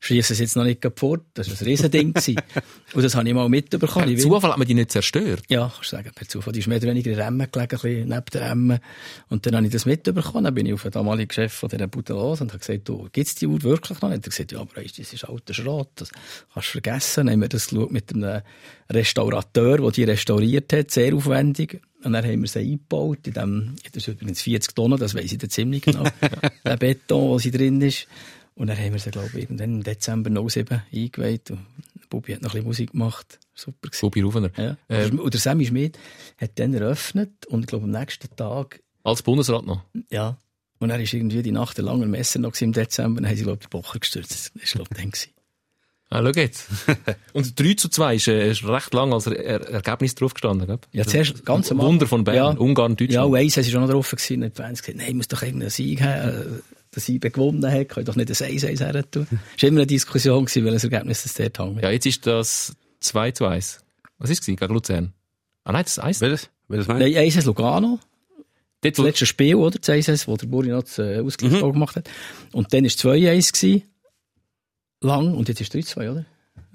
[0.00, 1.22] schießen es jetzt noch nicht kaputt.
[1.34, 2.14] Das war ein Riesending.
[2.94, 4.14] und das habe ich mal mitbekommen.
[4.14, 5.42] Per Zufall hat man die nicht zerstört.
[5.48, 6.52] Ja, kannst du sagen, per Zufall.
[6.52, 8.80] Die ist mehr oder weniger in Remmen gelegen, ein bisschen neben der Remme.
[9.28, 10.44] Und dann habe ich das mitbekommen.
[10.44, 13.08] Dann bin ich auf den damaligen Chef von dieser Bude los und habe gesagt, du,
[13.12, 14.08] gibt's die Uhr wirklich noch?
[14.08, 15.90] Und er hat gesagt, ja, aber das ist alter Schrott.
[15.96, 16.10] Das
[16.52, 17.26] kannst du vergessen.
[17.26, 18.42] Dann haben wir das geschaut mit einem
[18.90, 21.80] Restaurateur, der die restauriert hat, sehr aufwendig.
[22.06, 25.32] Und dann haben wir sie eingebaut, in dem, das ist übrigens 40 Tonnen, das weiss
[25.32, 26.04] ich dann ziemlich genau,
[26.64, 28.06] der Beton, wo sie drin ist.
[28.54, 31.50] Und dann haben wir sie, glaube ich, irgendwann im Dezember 07 eingeweiht.
[31.50, 31.66] Und
[32.08, 33.40] Bubi hat noch ein bisschen Musik gemacht.
[33.56, 34.00] Super gewesen.
[34.02, 34.50] Bubi Rufener.
[34.56, 34.76] Ja.
[34.88, 35.98] Ähm, und der Sammy Schmidt
[36.38, 39.82] hat dann eröffnet und ich glaube am nächsten Tag, Als Bundesrat noch.
[40.08, 40.38] ja,
[40.78, 43.42] und er ist irgendwie die Nacht der langen Messe noch im Dezember, dann haben sie
[43.42, 44.30] glaube ich den Bocher gestürzt.
[44.30, 45.12] Das war glaube ich dann.
[46.08, 46.68] Ah, schau jetzt.
[47.32, 50.66] Und 3 zu 2 ist, äh, ist recht lang als er er Ergebnis drauf gestanden.
[50.68, 50.78] Gell?
[50.92, 52.48] Ja, zuerst ganz am Wunder von Bern, Ja.
[52.60, 53.26] Ungarn, Ja, Deutschland.
[53.30, 56.00] und eins sie schon noch drauf gewesen, und Fans gesagt, nein, muss doch irgendeinen Sieg
[56.02, 56.44] haben, äh,
[56.94, 59.26] der Sieg gewonnen hat, kann ich doch nicht ein 1-1 her tun.
[59.56, 61.82] Es war immer eine Diskussion gewesen, welches Ergebnis das dort hängt.
[61.82, 63.80] Ja, jetzt ist das 2 zu 1.
[64.18, 64.46] Was ist es?
[64.46, 65.12] Gegen Luzern?
[65.64, 66.20] Ah nein, das ist 1.
[66.20, 66.50] Welches?
[66.68, 67.98] Welches meinst Nein, 1 Lugano.
[68.80, 69.78] Dort, Das letzte Spiel, oder?
[69.78, 72.08] Das 1 wo der Buri noch das äh, Ausgleichstor gemacht hat.
[72.52, 73.82] Und dann war es 2-1 gewesen.
[75.00, 75.34] Lang.
[75.34, 76.24] Und jetzt ist 3-2, oder?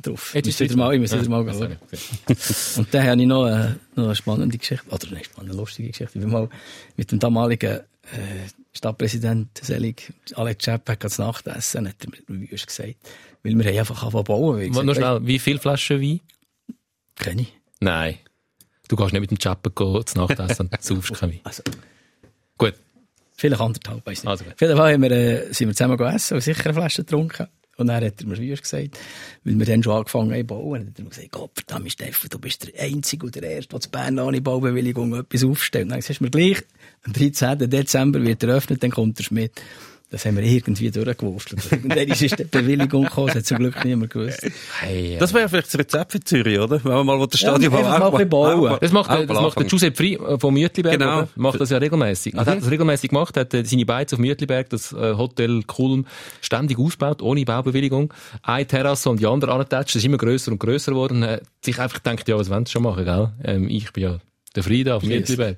[0.02, 0.34] Drauf.
[0.34, 1.78] Jetzt ist wieder mal, ich muss wieder mal schauen.
[2.78, 6.18] Und dann habe ich noch, äh, noch eine spannende Geschichte, oder eine spannende, lustige Geschichte.
[6.18, 6.50] Ich bin mal
[6.98, 7.82] mit dem damaligen
[8.12, 12.96] äh, Stadtpräsident Selig, Alex Czepp, hat das Nachtessen, hat er mir wüst gesagt.
[13.44, 14.58] Weil wir haben einfach angefangen zu bauen.
[14.58, 16.20] Weil ich Nur gesagt, schnell, wie viele Flaschen Wein?
[17.18, 17.54] «Hey, Kenn ich.
[17.80, 18.18] Nein.
[18.88, 21.40] Du gehst nicht mit dem gehen, zu Nacht essen und saufst kein Wein.
[21.44, 21.64] Also,
[22.58, 22.74] Gut.
[23.38, 24.30] vielleicht anderthalb, weiss nicht.
[24.30, 24.46] Also.
[24.46, 27.48] Auf jeden Fall haben wir, äh, sind wir zusammen gegessen und sicher eine Flasche getrunken.
[27.82, 28.98] Und dann hat er mir wüst gesagt,
[29.44, 32.30] weil wir dann schon angefangen haben zu bauen, hat er mir gesagt, Gott verdammt Steffen,
[32.30, 35.86] du bist der Einzige und der Erste, der zu Bern ohne Baubewilligung etwas aufstellt.
[35.86, 36.64] Und dann sagst du mir gleich,
[37.04, 37.70] am 13.
[37.70, 39.62] Dezember wird eröffnet, dann kommt der Schmidt.
[40.12, 41.72] Das haben wir irgendwie durchgewurstelt.
[41.72, 44.46] Und dann ist die Bewilligung gekommen, das hat zum Glück niemand gewusst.
[44.82, 46.84] Hey, Das wäre vielleicht das Rezept für Zürich, oder?
[46.84, 48.78] Wenn man mal das Stadion Ja, einfach mal ein bisschen bauen.
[48.82, 49.66] Das macht, das macht der.
[49.68, 51.20] Giuseppe Frey äh, vom Mütliberg, Genau.
[51.20, 51.28] oder?
[51.38, 52.38] Macht das ja regelmäßig.
[52.38, 55.64] Also er hat das regelmäßig gemacht, hat äh, seine Beiz auf Mütliberg, das äh, Hotel
[55.64, 56.06] Kulm,
[56.42, 58.14] ständig ausgebaut, ohne Baubewilligung.
[58.44, 61.24] Eine Terrasse und die andere angetatscht, das ist immer grösser und grösser geworden.
[61.24, 63.30] Er hat sich einfach gedacht, ja, was wollen sie schon machen, gell?
[63.46, 64.18] Ähm, ich bin ja
[64.56, 65.58] der Frieda auf Mütliberg.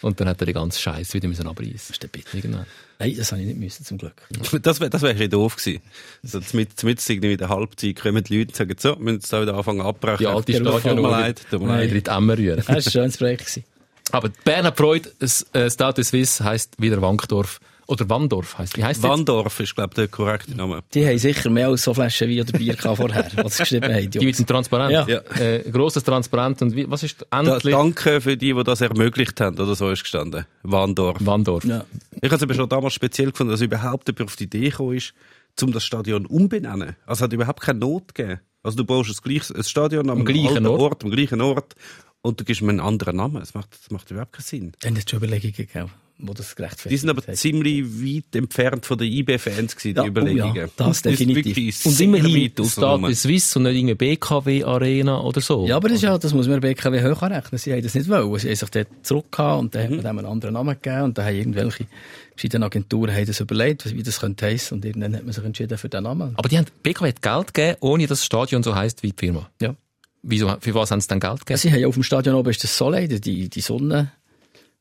[0.00, 1.72] Und dann hat er den ganzen Scheiß wieder müssen abreißen.
[1.74, 2.36] Das ist der Bitte.
[2.36, 2.66] Irgendwann.
[3.00, 4.14] Nein, das habe ich nicht müssen, zum Glück.
[4.62, 5.80] Das wäre das wär ein bisschen doof gewesen.
[6.22, 9.20] So, mit, mit irgendwie in der Halbzeit kommen die Leute und sagen, so, wir müssen
[9.20, 10.18] jetzt wieder anfangen abbrechen.
[10.18, 11.92] Die alte Tut mir Stadion leid, tut mir wieder leid.
[11.92, 12.56] in die Emme rühren.
[12.56, 13.40] Das war ein schönes Projekt.
[13.46, 13.64] gewesen.
[14.10, 17.60] Aber Bern hat Freude, das, äh, Stade Suisse heisst wieder Wankdorf.
[17.90, 18.76] Oder Wandorf heisst.
[18.76, 19.10] Wie heisst das?
[19.10, 20.82] Wandorf ist, glaube ich, der korrekte Name.
[20.92, 23.92] Die haben sicher mehr als so Flaschen Wein oder Bier gehabt vorher, was sie geschrieben
[23.94, 24.10] haben.
[24.10, 24.92] Die mit dem Transparent.
[24.92, 25.06] Ja.
[25.08, 25.40] Ja.
[25.40, 27.72] Äh, grosses Transparent und wie, was ist Da, endlich?
[27.74, 30.44] danke für die, die das ermöglicht haben, oder so ist gestanden.
[30.64, 31.16] Wandorf.
[31.24, 31.64] Wandorf.
[31.64, 31.86] Ja.
[32.20, 34.94] Ich habe es aber schon damals speziell gefunden, dass überhaupt jemand auf die Idee gekommen
[34.96, 35.14] ist,
[35.62, 36.94] um das Stadion umbenennen.
[37.06, 38.40] Also es hat überhaupt keine Not gegeben.
[38.62, 40.80] Also du baust ein, gleiches, ein Stadion am, Am gleichen Ort.
[40.80, 41.74] Ort, am gleichen Ort
[42.20, 43.40] und du gibst ihm einen anderen Namen.
[43.40, 44.72] Das macht, das macht überhaupt keinen Sinn.
[44.80, 45.90] Dann hat es schon Überlegungen gegeben.
[46.20, 47.36] Wo das gerechtfertigt Die sind aber hat.
[47.36, 50.54] ziemlich weit entfernt von den IB-Fans gewesen, die Ja, oh Überlegungen.
[50.56, 51.86] ja, das ist definitiv.
[51.86, 52.52] Und immerhin.
[52.68, 55.66] Stade Suisse und nicht irgendwie BKW Arena oder so.
[55.66, 57.58] Ja, aber das, ist ja, das muss man BKW hoch anrechnen.
[57.58, 58.38] Sie haben das nicht wollen.
[58.38, 59.96] Sie haben sich dort zurückgehauen und dann Mhm.
[59.98, 61.86] hat man dem einen anderen Namen gegeben und dann haben irgendwelche
[62.34, 65.78] verschiedenen Agenturen haben das überlegt, wie das könnte heissen und irgendwann hat man sich entschieden
[65.78, 66.34] für den Namen.
[66.36, 69.16] Aber die haben, BKW hat Geld gegeben, ohne dass das Stadion so heisst wie die
[69.16, 69.48] Firma.
[69.60, 69.74] Ja.
[70.22, 71.58] Wieso, für was haben sie dann Geld gegeben?
[71.58, 73.60] Sie haben ja auf dem Stadion oben ist das Soleil, die, die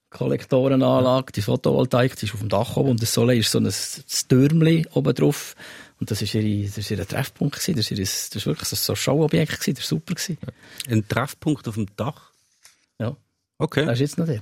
[0.09, 3.69] Sonnenkollektorenanlage, die Photovoltaik, die ist auf dem Dach oben und das Soleil ist so ein
[4.29, 5.55] Türmli oben drauf.
[5.99, 7.75] Und das ist ihre, das ist ihr Treffpunkt gewesen.
[7.75, 9.75] Das ist, ihr, das wirklich so ein Showobjekt gewesen.
[9.75, 10.37] Das war super gewesen.
[10.89, 12.31] Ein Treffpunkt auf dem Dach?
[12.99, 13.15] Ja.
[13.57, 13.85] Okay.
[13.85, 14.41] Das ist jetzt noch dort.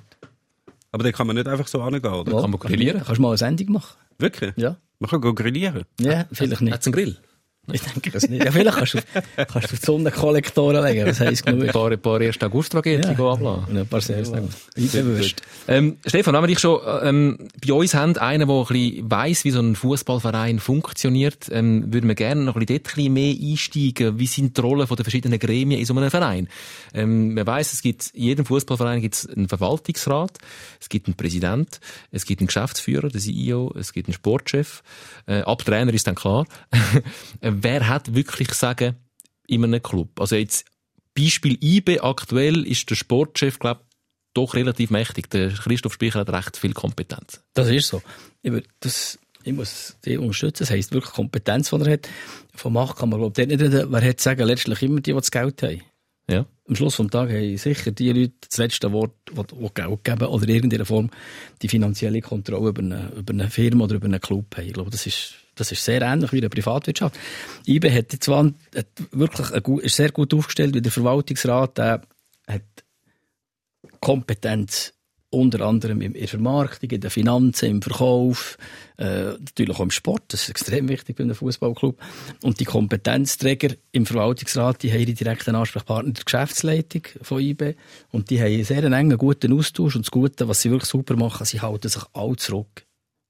[0.91, 2.41] Aber den kann man nicht einfach so angehen, oder?
[2.41, 3.01] kann man grillieren.
[3.04, 3.97] Kannst du mal eine Sendung machen?
[4.17, 4.54] Wirklich?
[4.58, 4.78] Ja.
[4.99, 5.86] Man kann grillieren.
[5.99, 6.73] Ja, vielleicht nicht.
[6.73, 7.17] Hat es einen Grill?
[7.71, 8.43] Ich denke es nicht.
[8.43, 8.99] Ja, vielleicht kannst du,
[9.36, 11.73] kannst du auf die Sonnenkollektoren legen, das heisst Ein genug.
[11.73, 12.41] paar, ein paar 1.
[12.41, 13.10] August-Tragödien Ja.
[13.32, 13.65] ablassen.
[13.69, 15.41] Und ein paar sehr Einbewusst.
[15.67, 19.43] Ähm, Stefan, wenn wir dich schon ähm, bei uns haben, einen, der ein bisschen weiss,
[19.45, 23.13] wie so ein Fußballverein funktioniert, ähm, würden wir gerne noch ein bisschen dort ein bisschen
[23.13, 24.19] mehr einsteigen.
[24.19, 26.47] Wie sind die Rollen den verschiedenen Gremien in so einem Verein?
[26.93, 30.38] Ähm, man weiss, es gibt, in jedem Fußballverein gibt es einen Verwaltungsrat,
[30.80, 31.80] es gibt einen Präsident,
[32.12, 34.84] es gibt einen Geschäftsführer, den CEO, es gibt einen Sportchef.
[35.25, 36.45] Äh, ab Trainer ist dann klar.
[37.63, 38.96] Wer hat wirklich sagen
[39.48, 40.20] in einem Club?
[40.20, 40.65] Also jetzt,
[41.18, 43.82] Beispiel IB aktuell ist der Sportchef, glaube
[44.36, 45.30] doch relativ mächtig.
[45.32, 47.41] Der Christoph Spicher hat recht viel Kompetenz.
[47.54, 48.02] Das ist so.
[48.41, 50.63] Ich, das, ich muss die unterstützen.
[50.63, 52.10] Das heisst wirklich Kompetenz, die er hat.
[52.54, 53.91] Von Macht kann man, glaube ich, nicht reden.
[53.91, 55.82] Wer hat sagen, letztlich immer die, die das Geld haben.
[56.30, 56.46] Ja.
[56.68, 60.44] Am Schluss vom Tag haben sicher die Leute das letzte Wort, die Geld geben oder
[60.44, 61.12] in irgendeiner Form
[61.62, 64.65] die finanzielle Kontrolle über eine, über eine Firma oder über einen Club haben.
[64.65, 67.18] Ich glaube, das ist, das ist sehr ähnlich wie in der Privatwirtschaft.
[67.68, 72.02] IBE hat zwar hat wirklich ein gut, ist sehr gut aufgestellt, wie der Verwaltungsrat, der
[72.48, 72.63] hat
[74.00, 74.94] Kompetenz
[75.36, 78.58] unter anderem in der Vermarktung, in den Finanzen, im Verkauf,
[78.98, 80.24] äh, natürlich auch im Sport.
[80.30, 82.00] Das ist extrem wichtig bei einem Fußballclub.
[82.41, 87.76] Und die Kompetenzträger im Verwaltungsrat, die haben ihre direkten Ansprechpartner der Geschäftsleitung von IB.
[88.12, 89.96] Und die haben einen sehr engen, guten Austausch.
[89.96, 92.86] Und das Gute, was sie wirklich super machen, sie halten sich alle zurück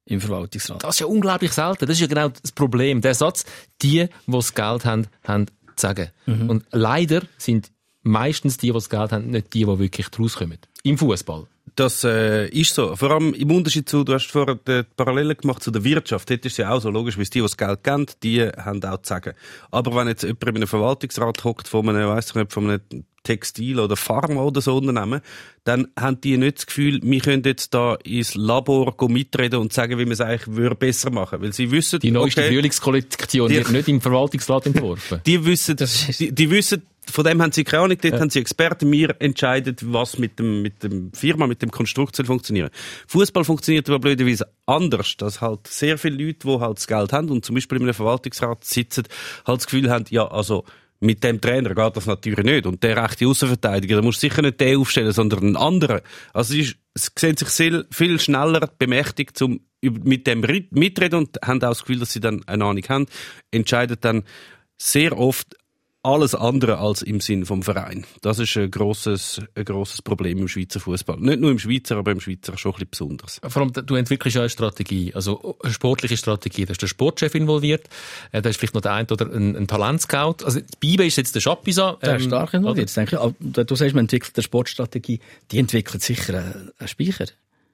[0.06, 0.82] im Verwaltungsrat.
[0.82, 1.86] Das ist ja unglaublich selten.
[1.86, 3.00] Das ist ja genau das Problem.
[3.00, 3.44] Der Satz,
[3.82, 6.10] die, die das Geld haben, haben zu sagen.
[6.48, 7.70] Und leider sind
[8.02, 10.58] meistens die, die das Geld haben, nicht die, die wirklich draus kommen.
[10.84, 11.46] Im Fußball.
[11.74, 12.94] Das äh, ist so.
[12.94, 16.30] Vor allem im Unterschied zu, du hast vorher die Parallele gemacht zu der Wirtschaft.
[16.30, 18.82] Dort ist es ja auch so logisch, es die, die das Geld kennen, die haben
[18.84, 19.34] auch zu sagen.
[19.70, 22.80] Aber wenn jetzt jemand in einem Verwaltungsrat hockt von einem, weiss ich nicht, von einem
[23.26, 25.20] Textil- oder Pharma- oder so Unternehmen,
[25.64, 29.72] dann haben die nicht das Gefühl, wir können jetzt da ins Labor gehen mitreden und
[29.72, 31.42] sagen, wie man es eigentlich würde besser machen.
[31.42, 35.20] Weil sie wissen, Die neueste okay, Frühlingskollektion wird nicht im Verwaltungsrat entworfen.
[35.26, 35.76] die wissen,
[36.18, 39.76] die, die wissen, von dem haben sie keine Ahnung, dort haben sie Experten, wir entscheiden,
[39.82, 42.70] was mit dem, mit dem Firma, mit dem Konstrukt soll funktionieren.
[43.08, 47.30] Fußball funktioniert aber blöderweise anders, dass halt sehr viele Leute, die halt das Geld haben
[47.30, 49.04] und zum Beispiel in einem Verwaltungsrat sitzen,
[49.46, 50.64] halt das Gefühl haben, ja, also,
[51.06, 52.66] mit dem Trainer geht das natürlich nicht.
[52.66, 56.00] Und der rechte Außenverteidiger, musst du sicher nicht den aufstellen, sondern einen anderen.
[56.32, 56.76] Also sie, ist-
[57.18, 60.40] sehen sich sehr, viel schneller bemächtigt, um mit dem
[60.70, 63.06] mitreden und haben auch das Gefühl, dass sie dann eine Ahnung haben,
[63.50, 64.24] entscheiden dann
[64.78, 65.54] sehr oft
[66.06, 68.06] alles andere als im Sinn vom Verein.
[68.22, 71.18] Das ist ein grosses, ein grosses Problem im Schweizer Fußball.
[71.18, 73.40] Nicht nur im Schweizer, aber im Schweizer schon ein bisschen besonders.
[73.46, 76.64] Vor allem, du entwickelst ja eine Strategie, also eine sportliche Strategie.
[76.64, 77.88] Da ist der Sportchef involviert,
[78.30, 80.44] äh, da ist vielleicht noch der ein oder ein, ein Talentscout.
[80.44, 81.98] Also bei IBE ist jetzt der Schapisa.
[82.02, 82.96] Der ist ähm, stark involviert.
[82.96, 83.20] Denke ich.
[83.20, 87.26] Aber Du sagst, man entwickelt eine Sportstrategie, die entwickelt sicher einen, Speicher.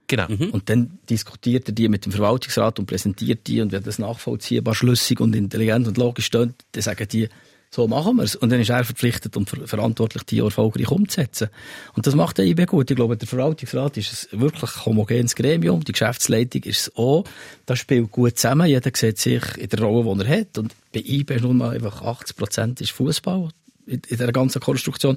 [0.08, 0.26] Genau.
[0.26, 4.74] Und dann diskutiert er die mit dem Verwaltungsrat und präsentiert die und wenn das nachvollziehbar,
[4.74, 7.28] schlüssig und intelligent und logisch dann sagen die,
[7.74, 8.36] so machen wir es.
[8.36, 11.48] Und dann ist er verpflichtet und ver verantwortlich, die erfolgreich umzusetzen.
[11.94, 12.90] Und das macht der IB gut.
[12.90, 15.82] Ich glaube, der Verwaltungsrat ist ein wirklich homogenes Gremium.
[15.82, 17.24] Die Geschäftsleitung ist es auch.
[17.64, 18.66] Das spielt gut zusammen.
[18.66, 20.58] Jeder sieht sich in der Rolle, die er hat.
[20.58, 23.48] Und bei IB ist nun mal einfach 80 Prozent ist Fußball
[23.86, 25.16] in, dieser ganzen Konstruktion.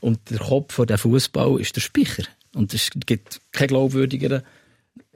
[0.00, 2.24] Und der Kopf von der Fußball ist der Speicher.
[2.54, 4.42] Und es gibt keinen glaubwürdigeren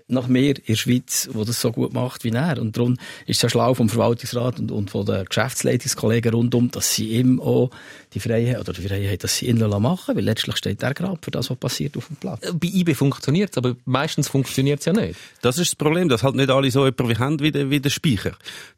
[0.08, 2.58] nach mir in der Schweiz, der das so gut macht wie er.
[2.60, 2.94] Und darum
[3.26, 7.40] ist es ja schlau vom Verwaltungsrat und, und von den Geschäftsleitungskollegen rundum, dass sie ihm
[7.40, 7.70] auch
[8.14, 11.18] die Freiheit, oder die Freiheit, dass sie ihn machen lassen, weil letztlich steht er gerade
[11.20, 12.40] für das, was passiert auf dem Platz.
[12.40, 15.18] Bei IB funktioniert es, aber meistens funktioniert es ja nicht.
[15.42, 17.80] Das ist das Problem, dass halt nicht alle so jemanden wie haben wie der, wie
[17.80, 18.32] der Speicher.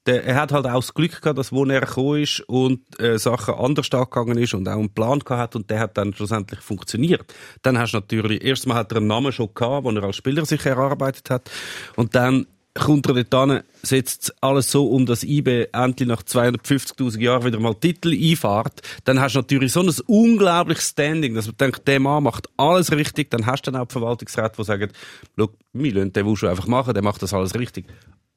[0.06, 3.18] Der, er hat halt auch das Glück gehabt, dass wo er gekommen ist und äh,
[3.18, 6.60] Sachen anders angegangen ist und auch einen Plan gehabt hat und der hat dann schlussendlich
[6.60, 7.24] funktioniert.
[7.62, 10.44] Dann hast du natürlich, erstmal hat er einen Namen schon gehabt, den er als Spieler
[10.44, 11.50] sich erarbeitet hat.
[11.96, 17.20] Und dann kommt er dort hin, setzt alles so um, dass IBE endlich nach 250.000
[17.20, 21.56] Jahren wieder mal Titel einfahrt, dann hast du natürlich so ein unglaubliches Standing, dass man
[21.56, 24.92] denkt, der Mann macht alles richtig, dann hast du dann auch die Verwaltungsräte, die sagen,
[25.36, 27.86] schau, wir lassen den Wushu einfach machen, der macht das alles richtig.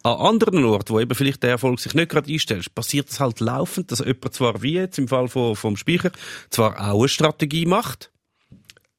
[0.06, 3.40] An anderen Orten, wo eben vielleicht der Erfolg sich nicht gerade einstellt, passiert es halt
[3.40, 6.12] laufend, dass jemand zwar wie jetzt im Fall von, vom Speicher,
[6.50, 8.12] zwar auch eine Strategie macht,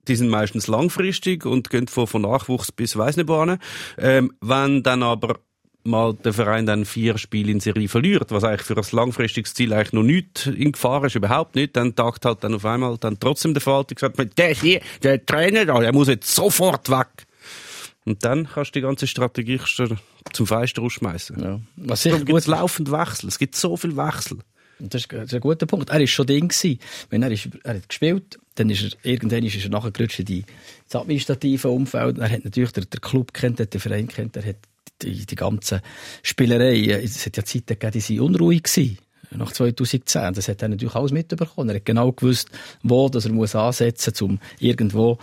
[0.09, 3.59] die sind meistens langfristig und gehen von, von Nachwuchs bis weiss nicht wohin.
[3.99, 5.39] Ähm, wenn dann aber
[5.85, 9.73] mal der Verein dann vier Spiele in Serie verliert, was eigentlich für ein langfristiges Ziel
[9.73, 13.21] eigentlich noch nicht in Gefahr ist, überhaupt nicht, dann tagt halt dann auf einmal dann
[13.21, 17.27] trotzdem der Verwaltung gesagt, der hier, der Trainer da, der muss jetzt sofort weg.
[18.07, 19.61] Und dann kannst du die ganze Strategie
[20.33, 21.43] zum Fenster rausschmeißen.
[21.43, 21.61] Ja.
[21.77, 23.29] Was sicher gut laufend Wechsel.
[23.29, 24.39] Es gibt so viel Wechsel.
[24.79, 25.91] Das ist, ein guter Punkt.
[25.91, 26.53] Er war schon Ding.
[27.11, 30.45] Wenn er, ist, er hat gespielt, dann ist er, irgendwann ist er nachgerutscht in
[30.89, 32.19] das administrative Umfeld.
[32.19, 34.57] Er hat natürlich den, den Club kennt, den Verein kennt, er hat
[35.03, 35.81] die, die ganzen
[36.23, 37.03] Spielereien.
[37.03, 38.99] Es hat ja Zeiten gegeben, die sind unruhig gewesen.
[39.31, 40.35] Nach 2010.
[40.35, 41.69] Das hat er natürlich alles mitbekommen.
[41.69, 42.51] Er hat genau gewusst,
[42.83, 45.19] wo dass er muss ansetzen muss, um irgendwo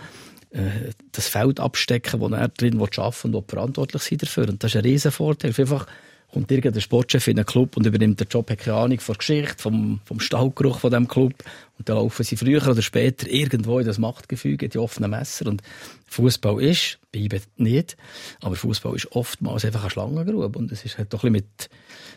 [0.50, 4.48] äh, das Feld abstecken, wo er drin arbeiten und wo verantwortlich sein dafür.
[4.48, 5.54] Und das ist ein Riesenvorteil.
[5.56, 5.86] Einfach
[6.32, 9.18] kommt irgendein Sportchef in einen Club und übernimmt den Job, hat keine Ahnung von der
[9.18, 11.34] Geschichte, vom, vom Stallgeruch von dem Club.
[11.78, 15.46] Und dann laufen sie früher oder später irgendwo in das Machtgefüge, die offenen Messer.
[15.46, 15.62] Und
[16.08, 17.96] Fußball ist, bleibe nicht,
[18.40, 20.58] aber Fußball ist oftmals einfach eine Schlangengrube.
[20.58, 21.70] Und es ist halt doch ein bisschen mit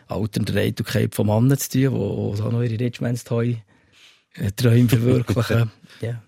[0.07, 3.61] alternder Eitelkeit von Männern zu tun, die so noch ihre Richmondstoy
[4.55, 5.71] Träume verwirklichen.
[6.01, 6.21] ja.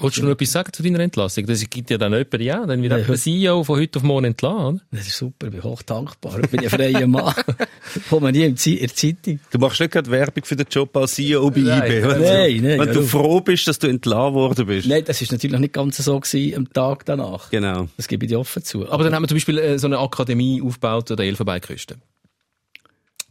[0.00, 1.44] Wolltest du noch etwas sagen zu deiner Entlassung?
[1.46, 4.24] Das gibt ja dann jemand, ja, dann wird Ja, der CEO von heute auf morgen
[4.24, 4.80] entlassen?
[4.90, 6.40] Das ist super, ich bin hoch dankbar.
[6.42, 7.34] Ich bin ein freier Mann.
[8.08, 9.40] Kommt man nie in der Zeitung.
[9.50, 12.02] Du machst nicht gerade Werbung für den Job als CEO bei Nein, IBE.
[12.02, 13.06] Wenn, nein, du, nein, wenn du ja.
[13.06, 14.88] froh bist, dass du entlassen worden bist.
[14.88, 17.50] Nein, das ist natürlich nicht ganz so gewesen am Tag danach.
[17.50, 17.88] Genau.
[17.96, 18.90] Das gebe ich dir offen zu.
[18.90, 21.96] Aber dann haben wir zum Beispiel äh, so eine Akademie aufgebaut an der Elfenbeinküste.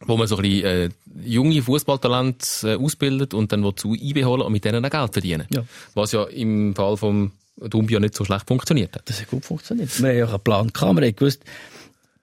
[0.06, 0.90] Wo man so ein bisschen, äh,
[1.24, 5.48] junge Fußballtalente äh, ausbildet und dann zu IB holen und mit denen auch Geld verdienen.
[5.54, 5.64] Ja.
[5.94, 9.10] Was ja im Fall vom Dumbia nicht so schlecht funktioniert hat.
[9.10, 10.02] Das hat gut funktioniert.
[10.02, 11.00] Wir haben ja einen Plan gehabt.
[11.00, 11.44] Wir haben gewusst,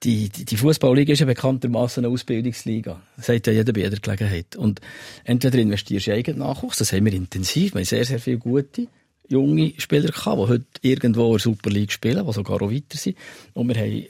[0.03, 3.01] die, die, die Fußballliga ist ja bekanntermaßen eine Ausbildungsliga.
[3.15, 4.55] Das sagt ja jeder bei jeder Gelegenheit.
[4.55, 4.79] Und
[5.23, 7.73] entweder investierst du in eigenen Nachwuchs, das haben wir intensiv.
[7.73, 8.87] Wir haben sehr, sehr viele gute,
[9.27, 12.97] junge Spieler gehabt, die heute irgendwo in der Super League spielen, die sogar auch weiter
[12.97, 13.17] sind.
[13.53, 14.05] Und wir haben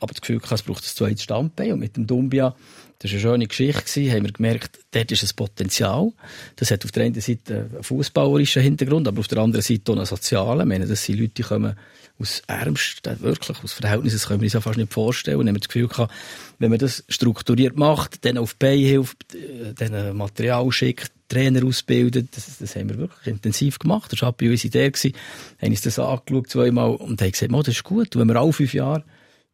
[0.00, 1.72] aber das Gefühl gehabt, es braucht ein zweites Standbein.
[1.72, 2.54] Und mit dem Dumbia,
[2.98, 6.12] das war eine schöne Geschichte, haben wir gemerkt, dort ist ein Potenzial.
[6.56, 9.96] Das hat auf der einen Seite einen fußballerischen Hintergrund, aber auf der anderen Seite auch
[9.96, 10.60] einen sozialen.
[10.60, 11.76] Ich meine, das sind Leute, die kommen
[12.18, 15.38] aus ärmsten, wirklich aus Verhältnissen, das können wir uns ja fast nicht vorstellen.
[15.38, 16.12] Und haben das Gefühl gehabt,
[16.58, 22.58] wenn man das strukturiert macht, dann auf hilft, äh, dann Material schickt, Trainer ausbildet, das,
[22.58, 24.12] das haben wir wirklich intensiv gemacht.
[24.12, 25.12] Das war bei uns Idee gewesen.
[25.60, 28.14] Haben uns das angeschaut zweimal und haben gesagt, "Mo, das ist gut.
[28.14, 29.04] Und wenn wir alle fünf Jahre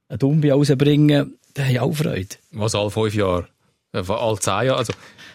[0.09, 2.37] einen Dumbi rausbringen, dann haben alle Freude.
[2.53, 3.49] Was alle fünf Jahre,
[3.93, 4.77] äh, alle zehn Jahre.
[4.77, 4.93] Also,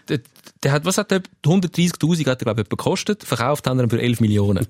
[0.09, 0.19] der,
[0.63, 1.21] der hat, was hat der?
[1.45, 3.23] 130.000 hat er, glaube ich, gekostet.
[3.23, 4.67] Verkauft haben wir ihn für 11 Millionen.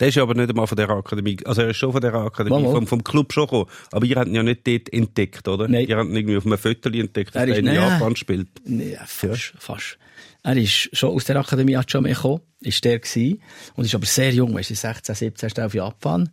[0.00, 1.38] Der ist aber nicht einmal von der Akademie.
[1.44, 2.72] Also er ist schon von der Akademie, Mal, mal.
[2.72, 3.66] vom, vom Club schon gekommen.
[3.90, 5.66] Aber ihr habt ihn ja nicht dort entdeckt, oder?
[5.66, 5.88] Nein.
[5.88, 7.74] Ihr habt ihn irgendwie auf einem Foto entdeckt, dass Er er in nein.
[7.74, 8.48] Japan spielt.
[8.64, 9.98] Ja, fast, fast.
[10.42, 13.42] Er ist schon aus der Akademie mehr gekommen, ist der gewesen,
[13.74, 16.30] und ist aber sehr jung, weißt du, 16, 17 ist er auf Japan.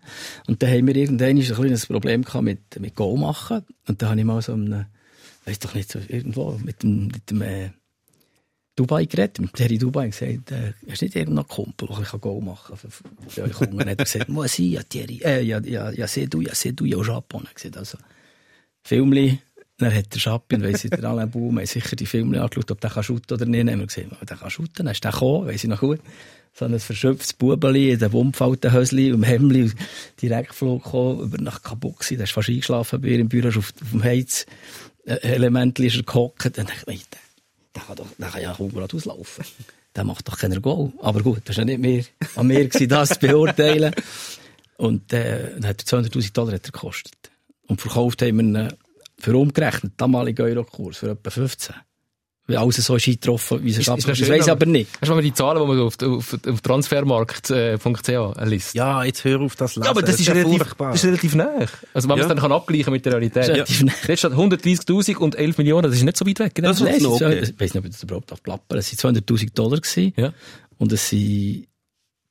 [0.48, 3.66] Und dann haben wir irgendwann ein kleines Problem gehabt mit, mit Goal machen.
[3.88, 4.86] Und dann habe ich mal so einem,
[5.46, 7.70] weiss doch nicht, so irgendwo, mit dem, mit dem, äh,
[8.76, 12.20] Dubai geredet, mit der in Dubai, und gesagt, äh, hast du nicht irgendeinen Kumpel, der
[12.20, 12.92] Goal machen kann?
[13.30, 13.86] Für, euch Hunger?
[13.86, 16.54] Dann hat er gesagt, muss ich, ja, Thierry, äh, ja, ja, ja, seh du, ja,
[16.54, 17.44] seh du, ja, Japan.
[17.44, 17.98] Er hat gesagt, also,
[18.84, 19.40] Filmli,
[19.78, 22.72] dann hat der Schappi und weiss ich, der Alain Baum, haben sicher die Filme angeschaut,
[22.72, 23.62] ob der kann shooten oder nicht.
[23.62, 26.00] Dann haben wir gesehen, der kann shooten, dann ist der gekommen, weiss ich noch gut.
[26.54, 29.72] So ein verschöpftes Bubeli in dem bummfalten Hösli, im Hemdli,
[30.22, 33.92] Direktflug gekommen, über nach Kabuxi, der ist fast eingeschlafen bei ihr im Büro, auf, auf
[33.92, 36.58] dem Heizelement ist er gehockt.
[36.58, 37.20] Dann dachte ich, der,
[37.76, 39.44] der kann doch, der kann ja kaum gerade auslaufen.
[39.94, 40.94] Der macht doch keiner Goal.
[41.02, 42.06] Aber gut, das war ja nicht mehr
[42.38, 43.94] an mir, gewesen, das zu beurteilen.
[44.78, 47.32] Und äh, dann hat er 200'000 Dollar hat er gekostet.
[47.68, 48.74] Und verkauft haben wir ihn
[49.20, 51.76] für umgerechnet, damaligen Eurokurs, für etwa 15.
[52.48, 53.98] Weil alles so ist eingetroffen, wie es Ist- ist.
[53.98, 54.92] ist Das ich aber- aber nicht.
[55.02, 58.76] Hast du mal die Zahlen, die man auf, auf, auf transfermarkt.ch liest?
[58.76, 59.86] Ja, jetzt hör auf das Lesen.
[59.86, 60.92] Ja, aber das, ist, ja relativ, furchtbar.
[60.92, 61.50] das ist relativ nah.
[61.94, 62.24] Also, wenn man Ja.
[62.26, 63.44] es dann kann abgleichen mit der Realität.
[63.50, 63.94] Das ist relativ nah.
[64.06, 66.54] Dort steht 130.000 und 11 Millionen, das ist nicht so weit weg.
[66.56, 66.64] gell?
[66.66, 67.04] Das ist Ich
[67.60, 68.78] weiss nicht, ob ich das überhaupt auf plappern.
[68.78, 70.14] Es waren 200'000 Dollar gewesen.
[70.16, 70.34] Ja.
[70.78, 71.66] Und es waren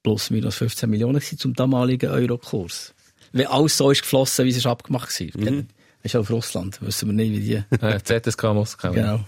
[0.03, 2.95] plus minus 15 Millionen gewesen zum damaligen Eurokurs.
[3.33, 5.41] Wenn alles so ist geflossen, wie es ist abgemacht war.
[5.53, 5.67] Mhm.
[6.05, 6.81] Ist auf Russland.
[6.83, 7.65] Wissen wir nicht, wie die.
[7.85, 8.93] Äh, ZSK Moskau.
[8.93, 9.21] genau.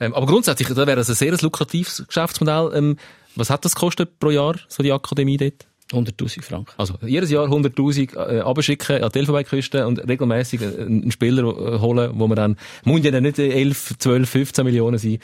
[0.00, 2.70] Ähm, aber grundsätzlich, da wäre das ein sehr lukratives Geschäftsmodell.
[2.74, 2.96] Ähm,
[3.34, 5.66] was hat das gekostet pro Jahr, so die Akademie dort?
[5.92, 6.72] 100'000 Franken.
[6.76, 11.78] Also, jedes Jahr 100.000 äh, abschicken an die Elfenbeinküste und regelmäßig äh, einen Spieler äh,
[11.78, 15.18] holen, wo man dann, muss ja dann nicht 11, 12, 15 Millionen sein.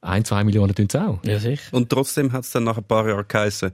[0.00, 1.20] Ein, zwei Millionen tun es auch.
[1.24, 1.62] Ja, sicher.
[1.72, 3.72] Und trotzdem hat es dann nach ein paar Jahren geheißen,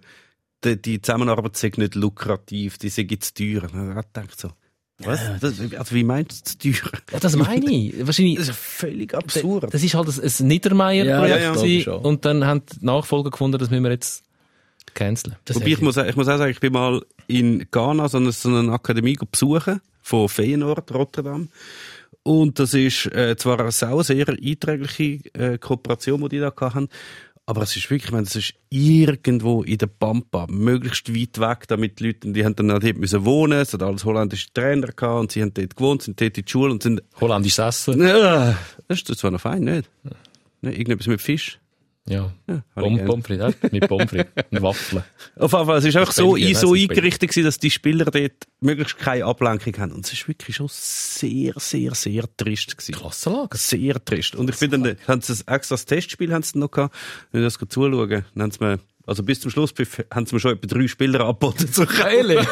[0.64, 3.68] die, die Zusammenarbeit sei nicht lukrativ, die sei zu teuer.
[3.72, 4.50] Man hat gedacht so,
[4.98, 5.20] was?
[5.40, 6.90] Das, also wie meinst du teuer?
[7.12, 8.06] Ja, das meine ich.
[8.06, 9.72] Wahrscheinlich, Das ist völlig absurd.
[9.72, 13.70] das ist halt ein, ein Niedermeyer-Projekt Ja, ja, und dann haben die Nachfolger gefunden, das
[13.70, 14.24] müssen wir jetzt
[14.94, 15.37] canceln.
[15.44, 18.32] Das Wobei ich muss, ich muss auch sagen, ich bin mal in Ghana so eine,
[18.32, 21.48] so eine Akademie besuchen, von Feyenoord, Rotterdam.
[22.24, 26.88] Und das ist äh, zwar eine sau sehr einträgliche äh, Kooperation, die die da hatten,
[27.48, 31.66] aber es ist wirklich, ich meine, das ist irgendwo in der Pampa, möglichst weit weg,
[31.66, 34.88] damit die Leute, die haben dann auch dort müssen wohnen, es hat alles holländische Trainer
[34.88, 38.06] gehabt und sie haben dort gewohnt, sind dort in die Schule und sind, Holländisch Essen.
[38.06, 39.88] ja, das ist zwar noch fein, nicht?
[40.61, 41.58] Ne, irgendetwas mit Fisch.
[42.09, 42.33] Ja.
[42.49, 43.07] hab ich Pom gern.
[43.07, 45.05] Pommes frites, ja, mit Pommes frites und Waffeln.
[45.37, 48.33] Auf jeden Fall, es ist einfach so, Belgien, so eingerichtet gewesen, dass die Spieler dort
[48.61, 49.92] möglichst keine Ablenkung haben.
[49.92, 52.94] Und es ist wirklich schon sehr, sehr, sehr trist gewesen.
[52.94, 53.57] Klassenlage.
[53.57, 54.35] Sehr trist.
[54.35, 56.94] Und ich dann, haben sie ein extra Testspiel haben sie noch gehabt.
[57.33, 59.75] Wenn ich das zuschauen, dann haben sie mir, also bis zum Schluss
[60.12, 61.68] haben sie mir schon etwa drei Spieler angeboten.
[61.71, 62.47] So Geil.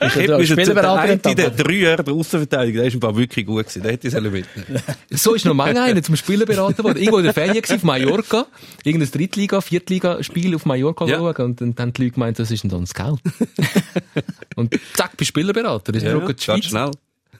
[0.00, 1.56] Ich hätte zu der Spielerberater einen, der angeboten?
[1.62, 3.82] drei Jahre der Außenverteidigung, der ist ein paar wirklich gut gewesen.
[3.82, 4.82] Der hätte ich sollen mitnehmen.
[5.10, 6.98] So ist noch manchmal einer zum Spielen beraten worden.
[6.98, 8.46] Irgendwo in der Ferien auf Mallorca.
[8.84, 11.18] Irgendein Drittliga-, Viertliga-Spiel auf Mallorca Ja.
[11.18, 11.44] schauen.
[11.46, 13.18] Und dann haben die Leute gemeint, das ist denn dann das Geld.
[14.56, 15.92] und zack, bist Spielerberater.
[15.92, 16.64] Das ist Ja, ja, die ganz Schweiz.
[16.66, 16.90] schnell.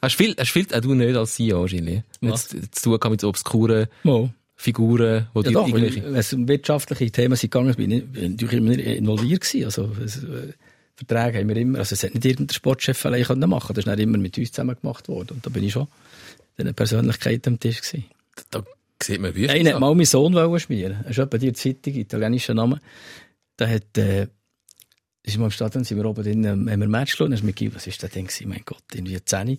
[0.03, 2.03] Hast viel, hast viel, auch du nicht als CEO wahrscheinlich.
[2.23, 2.53] Was?
[2.53, 4.31] Jetzt zu tun mit so obskuren Mal.
[4.57, 6.05] Figuren, wo Ja, die doch, irgendwelche...
[6.05, 9.65] wenn es um wirtschaftliche Themen sind gegangen, bin ich natürlich immer nicht involviert gewesen.
[9.65, 10.53] Also, es, äh,
[11.07, 13.75] Verträge haben wir immer, also es hat nicht irgendein Sportchef allein können machen.
[13.75, 15.35] Das ist dann immer mit uns zusammen gemacht worden.
[15.35, 15.89] Und da bin ich schon
[16.57, 18.05] in einer Persönlichkeit am Tisch gewesen.
[18.51, 18.63] Da
[19.03, 19.49] sieht man wie.
[19.49, 20.99] Einer hat mal meinen Sohn wollen schmieren.
[21.03, 22.81] Das ist etwa die Zeitung, italienischer Name.
[23.57, 24.29] Da hat, äh,
[25.23, 27.35] ist mal im Stadion, sind wir oben drin, ähm, haben wir ein Match geschaut, dann
[27.35, 28.49] ist Miguel, was ist das denn gewesen?
[28.49, 29.59] Mein Gott, irgendwie 10.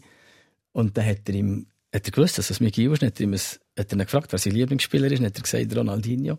[0.73, 3.33] Und dann hat er ihm, hat er gewusst, dass es Miguel ist, hat er ihm
[3.33, 6.37] ein, hat er ihn gefragt, wer sein Lieblingsspieler ist, dann hat er gesagt, Ronaldinho.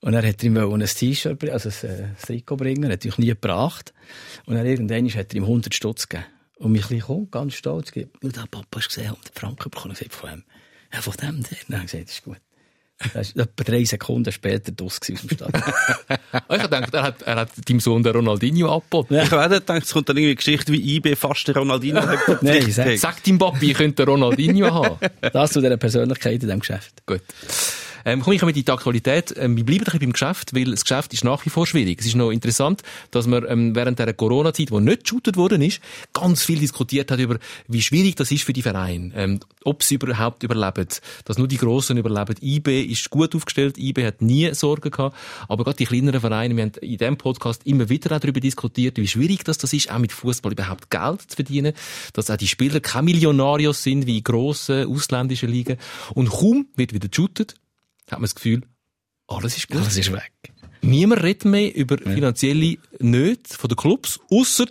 [0.00, 3.18] Und er hat ihm ein T-Shirt, bringen, also ein, äh, ein Trikot bringen, hat natürlich
[3.18, 3.92] nie gebracht.
[4.44, 6.28] Und dann irgendwann hat er ihm 100 Stutz gegeben.
[6.58, 7.90] Und mich komm, ganz stolz,
[8.22, 9.92] und der Papa hast gesehen, 100 Franken bekommen.
[9.94, 10.44] Ich gesagt, von wem?
[10.92, 11.58] Ja, von dem, der.
[11.68, 12.36] Dann gesagt, das ist gut.
[13.12, 15.62] Das war etwa drei Sekunden später draus aus dem Stadion.
[16.48, 19.16] Ich habe gedacht, er hat, er hat deinem Sohn den Ronaldinho angeboten.
[19.16, 22.00] Ich habe gedacht, es kommt dann irgendwie eine Geschichte wie IB fast der Ronaldinho.
[22.40, 24.96] Nein, sag- Sag deinem Papi, ich könnte den Ronaldinho haben.
[25.32, 27.04] Das zu dieser Persönlichkeit in diesem Geschäft.
[27.04, 27.20] Gut.
[28.06, 29.34] Ähm, komm ich mit in die Aktualität.
[29.36, 31.98] Ähm, wir bleiben ein bisschen beim Geschäft, weil das Geschäft ist nach wie vor schwierig.
[31.98, 35.80] Es ist noch interessant, dass man ähm, während der Corona-Zeit, wo nicht geshootet worden ist,
[36.12, 39.96] ganz viel diskutiert hat über, wie schwierig das ist für die Vereine, ähm, ob sie
[39.96, 40.86] überhaupt überleben,
[41.24, 42.36] dass nur die Grossen überleben.
[42.40, 45.16] IB ist gut aufgestellt, IB hat nie Sorgen gehabt,
[45.48, 48.98] aber gerade die kleineren Vereine, wir haben in diesem Podcast immer wieder auch darüber diskutiert,
[48.98, 51.72] wie schwierig das, das ist, auch mit Fußball überhaupt Geld zu verdienen,
[52.12, 55.76] dass auch die Spieler keine Millionarios sind wie in grossen ausländischen Ligen
[56.14, 57.56] und kaum wird wieder geshootet,
[58.10, 58.62] hat man das Gefühl,
[59.28, 59.78] alles ist gut.
[59.78, 60.32] Alles ist weg.
[60.82, 64.66] Niemand redet mehr über finanzielle Nöte von den Clubs, ausser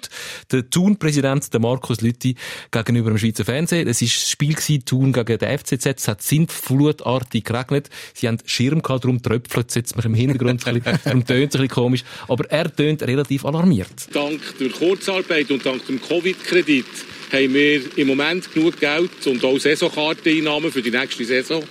[0.50, 2.36] der Thun-Präsident, der Markus Lütti,
[2.72, 3.88] gegenüber dem Schweizer Fernsehen.
[3.88, 5.86] Es war das Spiel gewesen, Thun gegen den FCZ.
[5.86, 7.90] Es hat sintflutartig geregnet.
[8.14, 11.54] Sie haben Schirm gehabt, darum tröpfelt es jetzt mir im Hintergrund ein bisschen, darum tönt
[11.54, 12.04] es ein bisschen komisch.
[12.30, 14.08] Aber er tönt relativ alarmiert.
[14.14, 16.86] Dank der Kurzarbeit und dank dem Covid-Kredit
[17.34, 21.62] haben wir im Moment genug Geld und auch Saisonkarteneinnahmen für die nächste Saison.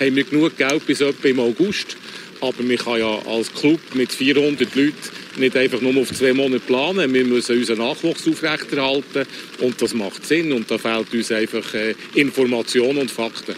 [0.00, 1.96] Haben wir genug Geld bis etwa im August.
[2.40, 4.94] Aber man kann ja als Club mit 400 Leuten
[5.36, 7.12] nicht einfach nur auf zwei Monate planen.
[7.12, 9.26] Wir müssen unseren Nachwuchs aufrechterhalten
[9.60, 13.56] und das macht Sinn und da fehlt uns einfach äh, Information und Fakten.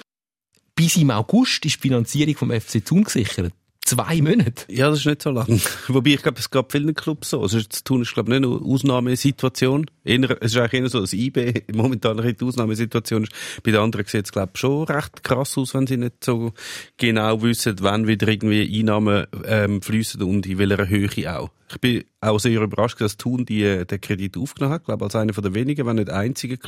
[0.74, 3.52] Bis im August ist die Finanzierung vom FC Thun gesichert.
[3.86, 4.64] Zwei Monate.
[4.68, 5.46] Ja, das ist nicht so lang.
[5.86, 7.40] Wobei, ich glaube, es gab vielen Clubs so.
[7.40, 9.86] Also, zu tun ist, glaube ich, nicht eine Ausnahmesituation.
[10.04, 13.32] Eher, es ist eigentlich eher so, dass IB momentan eine Ausnahmesituation ist.
[13.62, 16.52] Bei den anderen sieht es, glaube ich, schon recht krass aus, wenn sie nicht so
[16.96, 21.50] genau wissen, wann wieder irgendwie Einnahmen ähm, fließen und in welcher Höhe auch.
[21.70, 24.82] Ich bin auch sehr überrascht, dass Thun die, äh, den Kredit aufgenommen hat.
[24.82, 26.58] Ich glaube, als einer der wenigen, wenn nicht einzigen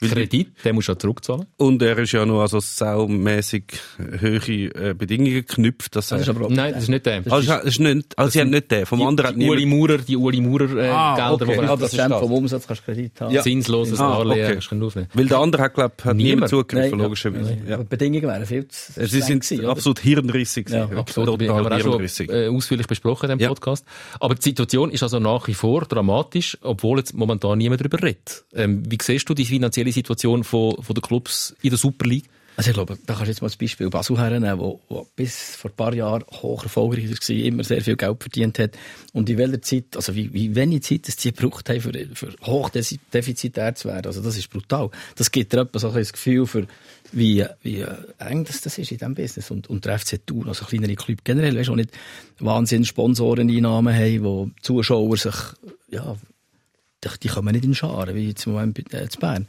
[0.00, 1.46] die- Kredit, den musst du ja zurückzahlen.
[1.56, 3.64] Und er ist ja noch also saumässig
[4.20, 5.96] hohe äh, Bedingungen geknüpft.
[5.96, 7.22] Dass Das ist er, aber auch, Nein, das ist nicht der.
[7.30, 8.86] also, das ist nicht, also sie haben nicht den.
[8.86, 9.80] Vom anderen hat die Uli niemand...
[9.90, 11.44] Maurer, die Uli Maurer äh, Ah, Gelder, okay.
[11.52, 13.34] die man das ist Prozent vom Umsatz kannst du Kredit haben.
[13.34, 13.42] Ja.
[13.42, 14.52] zinsloses Ah, Darlehen okay.
[14.54, 15.08] kannst du aufnehmen.
[15.14, 16.50] Weil der andere hat, glaub, hat niemand, Niemand.
[16.50, 17.50] zugegriffen, Nein, logischerweise.
[17.64, 17.68] Ja.
[17.70, 17.74] Ja.
[17.74, 20.68] Aber die Bedingungen wären viel zu Sie sind absolut hirnrissig.
[20.70, 20.88] Ja.
[20.96, 23.48] Absolut, wir Total haben wir auch schon äh, ausführlich besprochen in diesem Ja.
[23.48, 23.84] Podcast.
[24.18, 28.44] Aber die Situation ist also nach wie vor dramatisch, obwohl jetzt momentan niemand darüber redet.
[28.54, 32.28] Ähm, wie siehst du die finanzielle Situation von, von den Clubs in der Super League?
[32.56, 35.56] Also ich glaube, da kannst du jetzt mal das Beispiel Basel hernehmen, wo, wo bis
[35.56, 38.72] vor ein paar Jahren hoch erfolgreich war, immer sehr viel Geld verdient hat.
[39.14, 42.34] Und in welcher Zeit, also wie, wie wenig Zeit dass die gebraucht haben, für, für
[42.42, 44.08] hoch defizitär zu werden.
[44.08, 44.90] Also das ist brutal.
[45.16, 46.66] Das gibt dir etwa so ein Gefühl für,
[47.12, 47.84] wie, wie
[48.18, 49.50] eng das, das ist in diesem Business.
[49.50, 51.90] Und, und der FC Thun, also kleinere Club generell, weißt du, nicht
[52.38, 55.34] Wahnsinn Sponsoreneinnahmen haben, wo Zuschauer sich,
[55.88, 56.16] ja,
[57.04, 59.48] die, die kommen nicht in Scharen, wie jetzt im Moment bei, äh, in Bern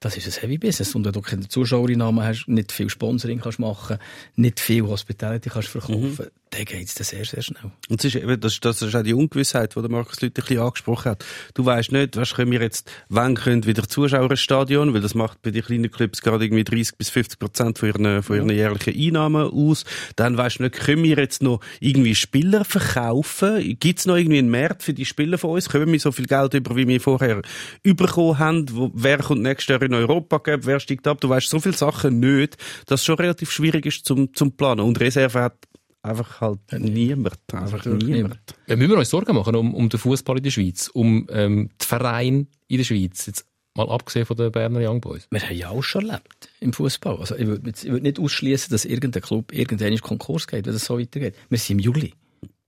[0.00, 0.96] das ist ein Heavy Business.
[0.96, 3.98] Und wenn du keine Zuschauereinnahmen hast, nicht viel Sponsoring kannst machen,
[4.34, 7.72] nicht viel Hospitality kannst verkaufen, mhm dann geht es sehr, sehr schnell.
[7.88, 10.44] Und das ist, eben, das, das ist auch die Ungewissheit, die der Markus Lüthi ein
[10.44, 11.24] bisschen angesprochen hat.
[11.54, 15.14] Du weißt nicht, was können wir jetzt, wann können wieder Zuschauer ins Stadion, weil das
[15.14, 18.50] macht bei den kleinen Clubs gerade irgendwie 30 bis 50 Prozent von ihren, von ihren
[18.50, 19.84] jährlichen Einnahmen aus.
[20.16, 23.78] Dann weißt du nicht, können wir jetzt noch irgendwie Spieler verkaufen?
[23.80, 25.70] Gibt es noch irgendwie einen Markt für die Spieler von uns?
[25.70, 27.40] Können wir so viel Geld über, wie wir vorher
[27.82, 28.66] bekommen haben?
[28.70, 30.38] Wo, wer kommt nächstes Jahr in Europa?
[30.44, 31.18] Wer steigt ab?
[31.22, 34.80] Du weißt so viele Sachen nicht, dass es schon relativ schwierig ist zum, zum Planen.
[34.80, 35.56] Und Reserve hat
[36.02, 37.38] einfach halt niemand.
[37.52, 38.38] Einfach niemand.
[38.66, 41.70] Ja, müssen wir uns Sorgen machen um, um den Fußball in der Schweiz, um ähm,
[41.80, 43.26] die Vereine in der Schweiz.
[43.26, 45.26] Jetzt mal abgesehen von den Berner Young Boys.
[45.30, 47.16] Wir haben ja auch schon erlebt im Fußball.
[47.16, 50.98] Also ich würde würd nicht ausschließen, dass irgendein Club irgendwann Konkurs geht, wenn es so
[50.98, 51.34] weitergeht.
[51.48, 52.14] Wir sind im Juli.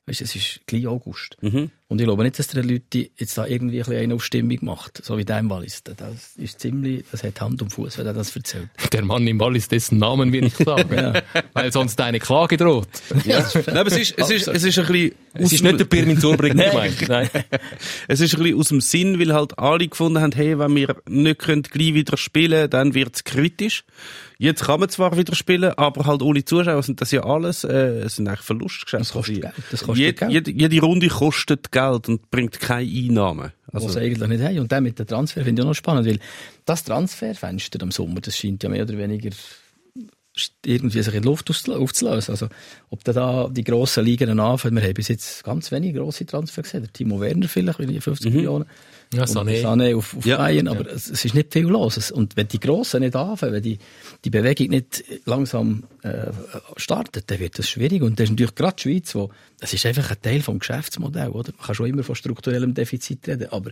[0.06, 1.38] Weißt, es ist gleich August.
[1.40, 1.70] Mhm.
[1.88, 5.02] Und ich glaube nicht, dass die Leute jetzt da irgendwie ein eine auf Stimmung macht,
[5.02, 5.82] so wie der im Wallis.
[5.82, 8.68] Das ist ziemlich, das hat Hand und Fuß, wenn er das erzählt.
[8.92, 11.22] Der Mann im Wallis, dessen Namen wir nicht sagen, ja.
[11.52, 12.88] weil sonst eine Klage droht.
[13.24, 13.48] Ja.
[13.54, 15.14] Nein, aber es ist, es ist, es ist ein bisschen...
[15.34, 17.08] Es ist nicht der Pirmin Zurbringer gemeint.
[17.08, 17.30] Nein.
[18.08, 20.96] es ist ein bisschen aus dem Sinn, weil halt alle gefunden haben, hey, wenn wir
[21.08, 23.84] nicht können gleich wieder spielen, dann wird es kritisch.
[24.44, 28.06] Jetzt kann man zwar wieder spielen, aber halt ohne Zuschauer sind das ja alles, äh,
[28.08, 28.98] sind eigentlich Verlustgeschäfte.
[28.98, 29.54] Das kostet Geld.
[29.70, 30.32] Das kostet jede, Geld.
[30.32, 33.52] Jede, jede Runde kostet Geld und bringt keine Einnahmen.
[33.72, 34.58] Also, was eigentlich nicht haben.
[34.58, 36.18] Und dann mit dem Transfer finde ich auch noch spannend, weil
[36.66, 39.30] das Transferfenster am Sommer, das scheint ja mehr oder weniger
[40.66, 42.32] irgendwie sich in die Luft aufzulösen.
[42.32, 42.48] Also,
[42.90, 46.82] ob da die grossen Ligen anfangen, wir haben bis jetzt ganz wenige grosse Transfer gesehen.
[46.82, 48.36] Der Timo Werner vielleicht, 50 mhm.
[48.36, 48.64] Millionen.
[49.14, 49.62] Ja, Sané.
[49.62, 50.36] Sané auf, auf ja.
[50.38, 50.92] Bayern, aber ja.
[50.92, 52.10] es, es, ist nicht viel los.
[52.10, 53.78] Und wenn die Grossen nicht anfangen, wenn die,
[54.24, 56.30] die Bewegung nicht langsam äh,
[56.76, 58.02] startet, dann wird das schwierig.
[58.02, 61.28] Und das ist natürlich gerade die Schweiz, wo, das ist einfach ein Teil vom Geschäftsmodell,
[61.28, 61.52] oder?
[61.56, 63.70] Man kann schon immer von strukturellem Defizit reden, aber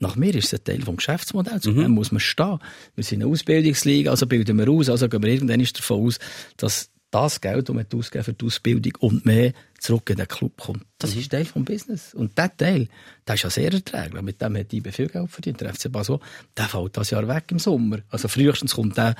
[0.00, 1.66] nach mir ist es ein Teil vom Geschäftsmodells.
[1.66, 1.88] Mhm.
[1.90, 2.58] muss man stehen.
[2.94, 6.18] Wir sind eine Ausbildungsliga, also bilden wir aus, also gehen wir irgendwann davon aus,
[6.56, 10.56] dass das Geld, das man ausgeben für die Ausbildung und mehr zurück in den Club
[10.58, 10.84] kommt.
[10.98, 11.20] Das mhm.
[11.20, 12.14] ist Teil vom Business.
[12.14, 12.88] Und dieser Teil,
[13.26, 14.22] der ist ja sehr erträglich.
[14.22, 15.60] Mit dem hat IB viel Geld verdient.
[15.60, 16.20] Der FC Basel,
[16.56, 18.00] der fällt das Jahr weg im Sommer.
[18.10, 19.14] Also frühestens kommt der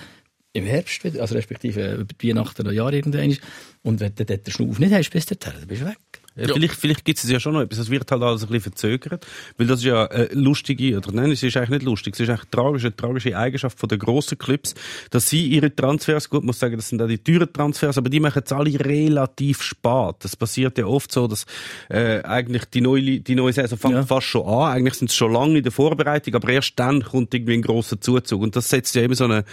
[0.53, 3.37] im Herbst wieder, also respektive über die Weihnachten oder Jahr irgendwann.
[3.83, 5.99] Und wenn du dort den Schnuff nicht hast bis dahin, dann bist du weg.
[6.39, 6.55] Ja.
[6.55, 7.79] Vielleicht, vielleicht gibt es ja schon noch etwas.
[7.79, 9.27] Es wird halt alles ein bisschen verzögert.
[9.57, 12.15] Weil das ist ja eine lustige, oder nein, es ist eigentlich nicht lustig.
[12.15, 14.75] Es ist eigentlich tragisch, eine tragische Eigenschaft von den grossen Clubs,
[15.11, 18.21] dass sie ihre Transfers, gut, muss sagen, das sind auch die teuren Transfers, aber die
[18.21, 20.17] machen es alle relativ spät.
[20.21, 21.45] Das passiert ja oft so, dass,
[21.89, 24.05] äh, eigentlich die neue, die neue Saison fängt ja.
[24.05, 24.73] fast schon an.
[24.73, 28.01] Eigentlich sind sie schon lange in der Vorbereitung, aber erst dann kommt irgendwie ein grosser
[28.01, 28.43] Zuzug.
[28.43, 29.45] Und das setzt ja immer so eine,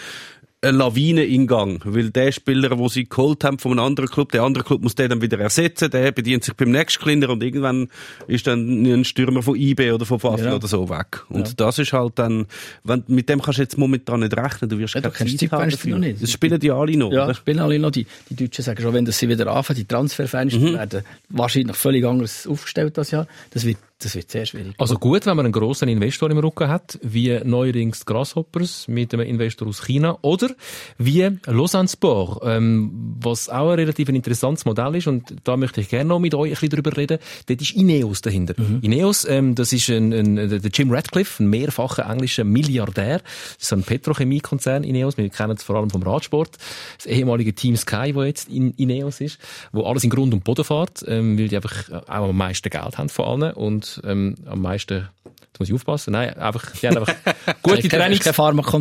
[0.66, 4.32] eine Lawine in Gang, weil der Spieler, den sie geholt haben von einem anderen Club,
[4.32, 7.44] der andere Club muss den dann wieder ersetzen, der bedient sich beim nächsten Kleiner und
[7.44, 7.88] irgendwann
[8.28, 10.56] ist dann ein Stürmer von IB oder von Basel ja.
[10.56, 11.24] oder so weg.
[11.30, 11.54] Und ja.
[11.56, 12.46] das ist halt dann,
[12.84, 15.70] wenn, mit dem kannst du jetzt momentan nicht rechnen, du wirst ja, keine Zeit haben
[15.70, 15.98] dafür.
[15.98, 16.24] Nicht.
[16.24, 17.34] Das spielen die alle noch, Ja, oder?
[17.34, 17.92] spielen alle noch.
[17.92, 20.74] Die, die Deutschen sagen schon, wenn das sie wieder anfangen, die Transferfenster mhm.
[20.74, 23.28] werden wahrscheinlich völlig anders aufgestellt das Jahr.
[23.52, 24.76] Das wird das wird sehr schwierig.
[24.78, 29.26] Also gut, wenn man einen grossen Investor im Rücken hat, wie neuerdings Grasshoppers mit einem
[29.26, 30.50] Investor aus China oder
[30.98, 35.88] wie Lausanne Sport, ähm, was auch ein relativ interessantes Modell ist und da möchte ich
[35.88, 37.20] gerne noch mit euch ein bisschen drüber reden.
[37.48, 38.54] Dort ist Ineos dahinter.
[38.58, 38.80] Mhm.
[38.82, 43.20] Ineos, ähm, das ist ein, ein, der Jim Radcliffe, ein mehrfacher englischer Milliardär.
[43.20, 45.18] Das ist ein Petrochemiekonzern Ineos.
[45.18, 46.58] Wir kennen es vor allem vom Radsport.
[46.98, 49.40] Das ehemalige Team Sky, wo jetzt in Ineos ist,
[49.72, 52.98] wo alles in Grund und Boden fährt, ähm, weil die einfach auch am meisten Geld
[52.98, 55.10] haben von allen und ähm, am meisten
[55.56, 56.12] Jetzt muss ich aufpassen.
[56.12, 57.16] Nein, einfach, sie haben einfach
[57.62, 58.26] gute Trainings...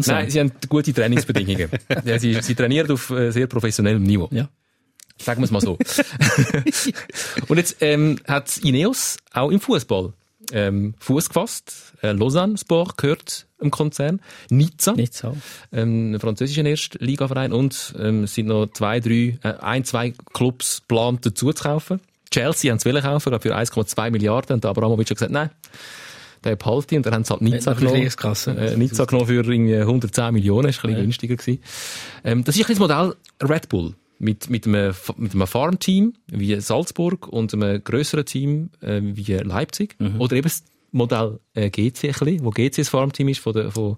[0.09, 1.68] Nein, sie haben gute Trainingsbedingungen.
[2.05, 4.28] ja, sie, sie trainieren auf äh, sehr professionellem Niveau.
[4.32, 4.48] Ja.
[5.16, 5.78] Sagen wir es mal so.
[7.48, 10.14] Und jetzt ähm, hat Ineos auch im Fußball
[10.52, 11.92] ähm, Fuß gefasst.
[12.02, 14.20] Äh, Lausanne Sport gehört im Konzern.
[14.50, 15.32] Nizza, Nizza.
[15.72, 17.52] Ähm, ein französischer Erstligaverein.
[17.52, 22.00] Und ähm, es sind noch zwei, drei, äh, ein, zwei Clubs geplant dazu zu kaufen.
[22.31, 24.55] Chelsea haben es kaufen, glaube für 1,2 Milliarden.
[24.55, 25.51] Und Abramovic hat gesagt, nein,
[26.45, 27.97] der behalte und dann haben sie halt Nizza genommen.
[28.03, 31.03] Äh, Nizza genommen für irgendwie 110 Millionen, ist ein bisschen ja.
[31.03, 31.62] günstiger gewesen.
[32.22, 33.95] Ähm, das ist ein das Modell Red Bull.
[34.20, 39.97] Mit, mit einem, mit einem Farmteam wie Salzburg und einem grösseren Team äh, wie Leipzig.
[39.99, 40.20] Mhm.
[40.20, 40.62] Oder eben das
[40.93, 43.97] Modell äh, GC ein bisschen, wo GC das Farmteam ist von, der, von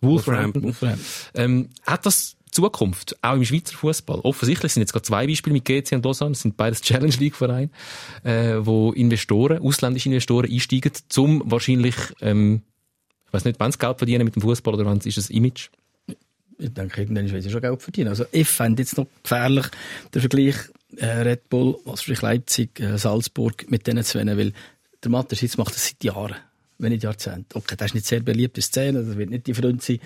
[0.00, 0.64] Wolverhampton.
[0.64, 1.04] Wolverhampton.
[1.34, 4.20] Ähm, hat das Zukunft, auch im Schweizer Fußball.
[4.20, 7.36] Offensichtlich sind jetzt gerade zwei Beispiele mit GC und Lausanne, das sind beides Challenge League
[7.36, 7.70] Vereine,
[8.24, 12.62] äh, wo Investoren, ausländische Investoren einsteigen, zum wahrscheinlich, ähm,
[13.26, 15.68] ich weiß nicht, wann sie Geld verdienen mit dem Fußball oder wann ist es Image.
[16.58, 18.08] Ich denke, irgendwann will sie schon Geld verdienen.
[18.08, 19.66] Also ich fände jetzt noch gefährlich
[20.12, 20.56] der Vergleich
[20.96, 24.52] äh, Red Bull, was vielleicht Leipzig, äh, Salzburg mit diesen zwei, weil
[25.02, 26.34] der Mateschitz macht das seit Jahren,
[26.78, 27.58] wenn nicht Jahrzehnten.
[27.58, 29.98] Okay, das ist nicht sehr beliebte Szene, das wird nicht die Freund sein.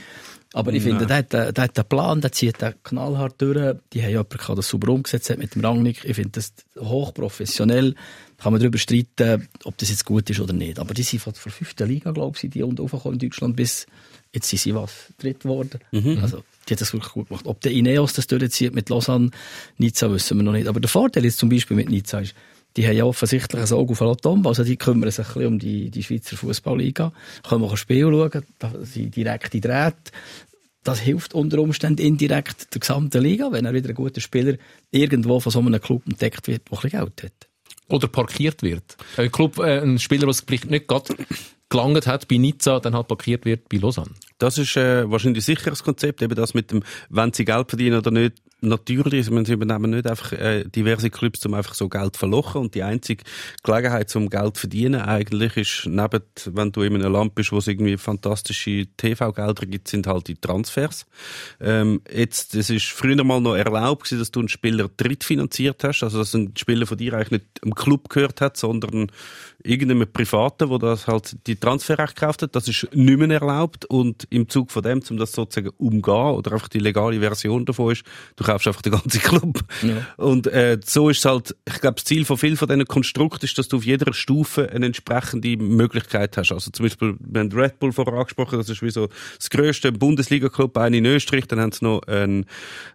[0.55, 3.77] Aber ich finde, der hat, der, hat einen Plan, der zieht den knallhart durch.
[3.93, 6.05] Die haben jemanden der das super umgesetzt hat mit dem Rangnick.
[6.05, 7.95] Ich finde das hochprofessionell.
[8.39, 10.79] Kann man darüber streiten, ob das jetzt gut ist oder nicht.
[10.79, 13.87] Aber die sind von der fünften Liga, glaube ich, die aufgekommen in Deutschland bis,
[14.35, 15.79] jetzt sind sie was, dritt geworden.
[16.21, 17.47] Also, die hat das wirklich gut gemacht.
[17.47, 19.31] Ob der Ineos das durchzieht mit Lausanne,
[19.79, 20.67] Nizza, wissen wir noch nicht.
[20.67, 22.35] Aber der Vorteil jetzt zum Beispiel mit Nizza ist,
[22.77, 25.59] die haben ja offensichtlich ein Auge auf Latomba, also die kümmern sich ein bisschen um
[25.59, 27.13] die, die Schweizer Fußballliga,
[27.49, 30.13] können auch ein Spiel schauen, da sind direkte Drähte.
[30.85, 34.57] Das hilft unter Umständen indirekt der gesamten Liga, wenn er wieder ein guter Spieler
[34.91, 37.49] irgendwo von so einem Club entdeckt wird, der ein bisschen Geld hat.
[37.89, 38.97] Oder parkiert wird.
[39.17, 41.15] Ein Club, äh, ein Spieler, der es vielleicht nicht gerade
[41.69, 44.11] gelangt hat bei Nizza, dann halt parkiert wird bei Lausanne.
[44.39, 47.99] Das ist äh, wahrscheinlich ein sicheres Konzept, eben das mit dem, wenn sie Geld verdienen
[47.99, 48.43] oder nicht.
[48.65, 52.61] Natürlich, ich meine, sie übernehmen nicht einfach äh, diverse Clubs, um einfach so Geld verlochen.
[52.61, 53.25] Und die einzige
[53.65, 57.59] Gelegenheit zum Geld zu verdienen eigentlich ist, neben, wenn du in einem Land bist, wo
[57.59, 61.07] es irgendwie fantastische TV-Gelder gibt, sind halt die Transfers.
[61.61, 66.03] Ähm, jetzt, es ist früher mal noch erlaubt gewesen, dass du einen Spieler drittfinanziert hast,
[66.05, 69.11] also dass ein Spieler von dir eigentlich nicht im Club gehört hat, sondern
[69.65, 72.57] irgendeinem Privaten, wo das halt die Transferrechte gekauft hat.
[72.57, 76.53] Das ist nicht mehr erlaubt und im Zug von dem, um das sozusagen umgehen oder
[76.53, 78.05] einfach die legale Version davon ist,
[78.37, 79.61] du kaufst einfach den ganzen Club.
[80.17, 83.45] Und äh, so ist es halt, ich glaube, das Ziel von vielen von diesen Konstrukten
[83.45, 86.53] ist, dass du auf jeder Stufe eine entsprechende Möglichkeit hast.
[86.53, 89.93] Also zum Beispiel, wir haben Red Bull vorher angesprochen, das ist wie so das grösste
[89.93, 92.47] Bundesliga-Club, einen in Österreich, dann haben sie noch ein,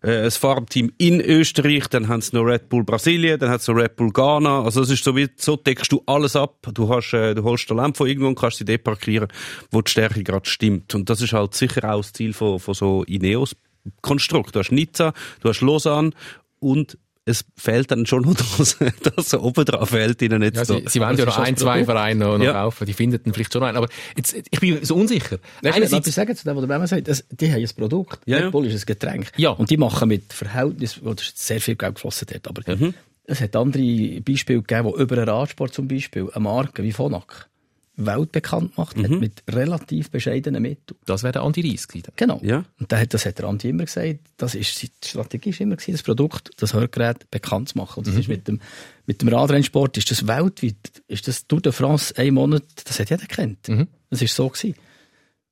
[0.04, 3.72] äh, ein Farmteam in Österreich, dann haben sie noch Red Bull Brasilien, dann haben sie
[3.72, 6.90] noch Red Bull Ghana, also das ist so wie, so deckst du alles ab, du
[6.90, 9.28] hast, äh, du holst Lamp von irgendwo und kannst sie dort parkieren,
[9.72, 10.96] wo die Stärke gerade stimmt.
[10.96, 13.56] Und das ist halt sicher auch das Ziel von, von so Ineos
[14.02, 14.56] Konstrukt.
[14.56, 16.12] Du hast Nizza, du hast Lausanne
[16.60, 16.98] und
[17.30, 18.78] es fehlt dann schon noch das,
[19.16, 20.80] das oben drauf fehlt ihnen jetzt Ja, so.
[20.80, 22.54] sie, sie wollen ja noch ein, zwei Vereine noch, noch Ja.
[22.54, 23.76] kaufen, die finden dann vielleicht schon einen.
[23.78, 25.38] Aber jetzt, ich bin so unsicher.
[25.62, 27.08] Einerseits, ich sagen zu dem, was der Bremer sagt?
[27.10, 28.20] Das, die haben ein Produkt.
[28.26, 28.44] Ja, ja.
[28.46, 29.32] Red Bull ist ein Getränk.
[29.36, 29.50] Ja.
[29.50, 32.48] Und die machen mit Verhältnis, wo das sehr viel Geld geflossen hat.
[32.48, 32.94] Aber Mhm.
[33.26, 37.50] es hat andere Beispiele gegeben, wo über einen Radsport zum Beispiel eine Marke wie Phonak
[37.98, 39.20] weltbekannt gemacht hat, Mhm.
[39.20, 40.98] mit relativ bescheidenen Mitteln.
[41.06, 42.08] das wäre der Andi Reis gewesen.
[42.16, 42.40] Genau.
[42.44, 42.64] Ja.
[42.80, 45.76] Und da hat, das hat der Andi immer gesagt, das ist, die Strategie ist immer
[45.76, 48.00] gewesen, das Produkt, das Hörgerät bekannt zu machen.
[48.00, 48.20] Und das Mhm.
[48.22, 48.60] ist mit dem,
[49.08, 50.76] mit dem Radrennsport, ist das weltweit,
[51.08, 53.68] ist das Tour de France ein Monat, das hat jeder kennt.
[53.68, 53.88] Mhm.
[54.10, 54.76] Das ist so gewesen.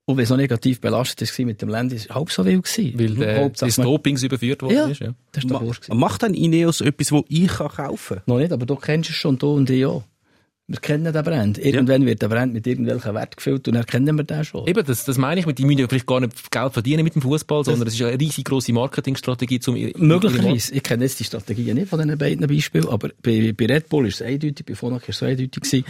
[0.08, 2.64] Und wenn es so negativ belastet war mit dem Land, ist es halb so wild
[2.64, 3.00] gewesen.
[3.00, 5.00] Weil der, man- Dopings überführt worden ja, ist.
[5.02, 5.16] Ja.
[5.32, 6.00] das ist doch wurscht gewesen.
[6.00, 9.40] Macht dann Ineos etwas, wo ich kann kaufen Noch nicht, aber du kennst es schon,
[9.40, 10.04] du und ich auch.
[10.68, 11.60] Wir kennen den Brand.
[11.60, 14.68] Irgendwann wird der Brand mit irgendwelchen Wert gefüllt und dann kennen wir den schon.
[14.68, 17.22] Eben, das, das meine ich, die müssen ja vielleicht gar nicht Geld verdienen mit dem
[17.22, 20.74] Fußball, sondern es ist eine riesig grosse Marketingstrategie zum Möglicherweise.
[20.74, 24.08] Ich kenne jetzt die Strategien nicht von diesen beiden Beispielen, aber bei, bei Red Bull
[24.08, 25.86] ist es eindeutig, bei Phonak ist es eindeutig gewesen.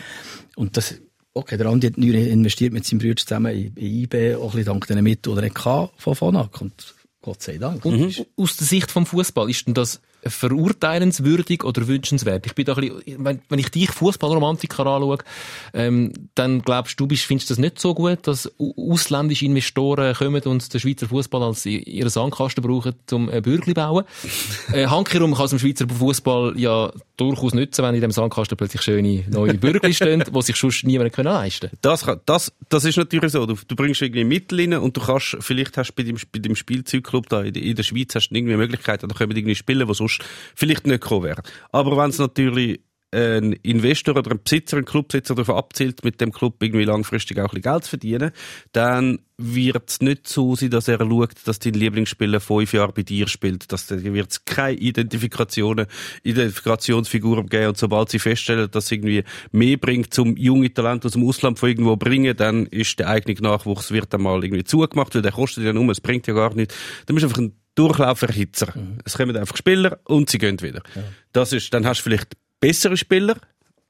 [0.58, 0.96] Und das,
[1.34, 4.58] okay, der Andi hat neu investiert mit seinem Bruder zusammen in, in IB, auch ein
[4.58, 6.60] bisschen dank den Mitteln, die er von Phonak.
[6.60, 7.86] Und Gott sei Dank.
[7.86, 12.46] Und aus der Sicht vom Fußball ist denn das verurteilenswürdig oder wünschenswert?
[12.46, 15.18] Ich bin da ein bisschen, wenn, wenn ich dich Fußballromantiker anschaue,
[15.74, 20.14] ähm, dann glaubst du, bist, findest du das nicht so gut, dass au- ausländische Investoren
[20.16, 24.06] kommen und den Schweizer Fußball als ihren Sandkasten brauchen, um ein Bürgli zu bauen?
[24.74, 28.82] äh, Handkerum kann es im Schweizer Fußball ja durchaus nützen, wenn in dem Sandkasten plötzlich
[28.82, 32.98] schöne neue Bürgli stehen, die sich sonst niemand können leisten Das, kann- das, das ist
[32.98, 33.46] natürlich so.
[33.46, 36.40] Du, du bringst irgendwie Mittel rein und du kannst, vielleicht hast du bei dem, bei
[36.40, 39.32] dem Spielzeugclub da in, der- in der Schweiz hast du irgendwie eine Möglichkeit, da können
[39.36, 40.15] irgendwie Spieler, die sonst
[40.56, 41.44] vielleicht nicht gekommen wären.
[41.72, 42.80] Aber wenn es natürlich
[43.16, 47.44] ein Investor oder ein Besitzer, ein Clubbesitzer darauf abzielt, mit dem Club irgendwie langfristig auch
[47.44, 48.32] ein bisschen Geld zu verdienen,
[48.74, 53.04] dann wird es nicht so sein, dass er schaut, dass dein Lieblingsspieler fünf Jahre bei
[53.04, 53.72] dir spielt.
[53.72, 55.88] Dass da wird es keine Identifikationen,
[56.24, 61.14] Identifikationsfiguren geben und sobald sie feststellen, dass es irgendwie mehr bringt, zum junge Talent aus
[61.14, 65.16] dem Ausland von irgendwo bringen, dann ist der eigene Nachwuchs wird dann mal irgendwie zugemacht,
[65.16, 66.76] weil der kostet ja nur, es bringt ja gar nichts.
[67.06, 68.74] Dann bist einfach ein Durchlauferhitzer.
[69.04, 70.82] Es kommen einfach Spieler und sie gehen wieder.
[71.34, 73.36] Das ist, dann hast du vielleicht bessere Spieler,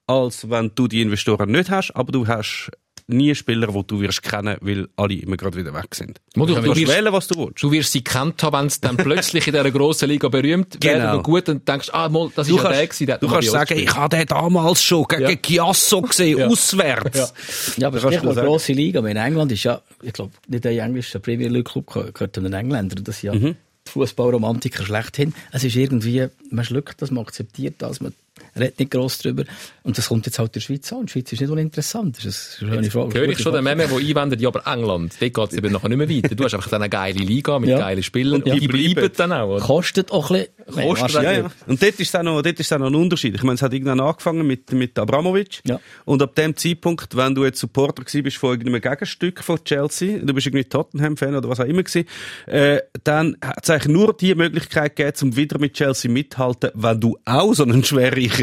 [0.08, 2.70] als wenn du die Investoren nicht hast, aber du hast
[3.08, 6.20] nie Spieler, die du wirst kennen, weil alle immer gerade wieder weg sind.
[6.34, 7.62] Du- Du du kannst wirst- wählen, was du willst.
[7.62, 11.02] Du wirst sie kennt haben, wenn sie dann plötzlich in dieser grossen Liga berühmt werden
[11.02, 11.18] Genau.
[11.18, 13.28] und gut und denkst, ah, mal, das ist Du ja der kannst, gewesen, der du
[13.28, 15.36] kannst sagen, ich habe den damals schon gegen Ja.
[15.36, 16.48] Chiasso gesehen, Ja.
[16.48, 17.76] auswärts.
[17.78, 18.48] Ja, aber kannst du Stichwort sagen.
[18.48, 19.00] grosse Liga.
[19.00, 22.54] Aber in England ist ja, ich glaube, nicht ein englischer Premier League Club gehört einem
[22.54, 22.96] Engländer.
[22.98, 23.56] Und Das ja die
[23.88, 25.34] Fußballromantiker schlechthin.
[25.52, 28.14] Es ist irgendwie, man schluckt das, man akzeptiert das, man
[28.58, 29.44] redet nicht gross drüber.
[29.84, 31.06] Und das kommt jetzt halt in der Schweiz an.
[31.06, 32.18] Die Schweiz ist nicht uninteressant.
[32.18, 33.20] Das ist eine schöne Frage.
[33.20, 35.90] Höre ich schon den Meme, der einwendet, ja, aber England, dort geht es eben nachher
[35.90, 36.36] nicht mehr weiter.
[36.36, 37.80] Du hast einfach dann eine geile Liga mit Ja.
[37.80, 39.12] geilen Spielern und die die bleiben bleiben.
[39.18, 39.56] dann auch.
[39.56, 39.62] Oder?
[39.66, 40.88] Kostet auch ein bisschen.
[40.90, 41.52] Kostet Ja, ja.
[41.68, 43.36] Und dort ist es auch noch, dort ist auch noch ein Unterschied.
[43.36, 45.62] Ich meine, es hat irgendwann angefangen mit, mit Abramovic.
[45.66, 45.80] Ja.
[46.06, 50.18] Und ab dem Zeitpunkt, wenn du jetzt Supporter gewesen bist von irgendeinem Gegenstück von Chelsea,
[50.20, 52.06] du bist irgendwie Tottenham-Fan oder was auch immer gewesen,
[52.48, 57.00] äh, dann hat es eigentlich nur die Möglichkeit gegeben, um wieder mit Chelsea mithalten, wenn
[57.00, 57.84] du auch so einen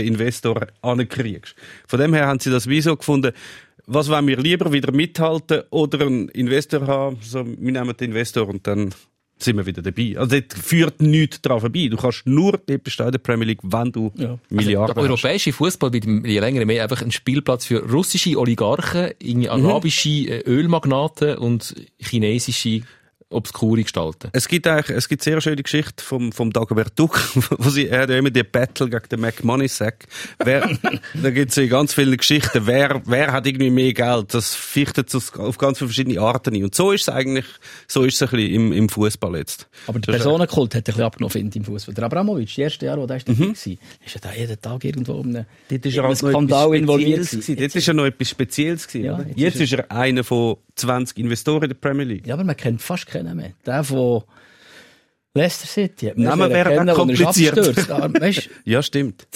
[0.03, 1.55] schwerreichen Investor ankriegst.
[1.86, 3.32] Von dem her haben sie das wie so gefunden,
[3.86, 7.16] was wollen wir lieber, wieder mithalten oder einen Investor haben?
[7.20, 8.94] So, wir nehmen den Investor und dann
[9.38, 10.14] sind wir wieder dabei.
[10.16, 11.88] Also dort führt nichts daran vorbei.
[11.90, 14.38] Du kannst nur dort bestehen in der Premier League, wenn du Ja.
[14.50, 15.11] Milliarden Der hast.
[15.11, 20.42] europäische Fußball wird je länger mehr einfach ein Spielplatz für russische Oligarchen, irgendwie arabische äh,
[20.46, 22.82] Ölmagnaten und chinesische
[23.33, 24.30] obskure Gestalten.
[24.33, 27.20] Es gibt eigentlich, es gibt sehr schöne Geschichte vom, vom Dagobert Duck,
[27.59, 30.07] wo sie, er hat ja immer die Battle gegen den McMoney-Sack.
[30.45, 30.70] Wer,
[31.22, 32.66] da gibt's ja ganz viele Geschichten.
[32.66, 34.33] Wer, wer hat irgendwie mehr Geld?
[34.35, 36.64] Das fichtet es auf ganz viele verschiedene Arten ein.
[36.64, 37.47] Und so ist es eigentlich,
[37.89, 39.68] so ist es ein bisschen im, im Fußball jetzt.
[39.89, 41.95] Aber der Personenkult hat ein bisschen abgenommen, finde ich, im Fußball.
[41.95, 44.85] Der Abramovic, das erste Jahr, wo der ist dabei war, ist ja da jeden Tag
[44.85, 47.28] irgendwo um einen, Dort ist er einem halt noch Skandal involviert.
[47.28, 47.57] Gewesen.
[47.57, 49.05] Dort ist er noch etwas Spezielles gewesen.
[49.05, 52.26] Ja, jetzt jetzt, ist ist er einer von 20 Investoren in der Premier League.
[52.26, 53.52] Ja, aber man kennt fast keinen mehr.
[53.64, 54.22] Der von
[55.34, 56.08] Leicester City.
[56.08, 57.56] hat man Name sollen wäre kennen, er kompliziert.
[57.56, 59.26] weißt, Ja, stimmt.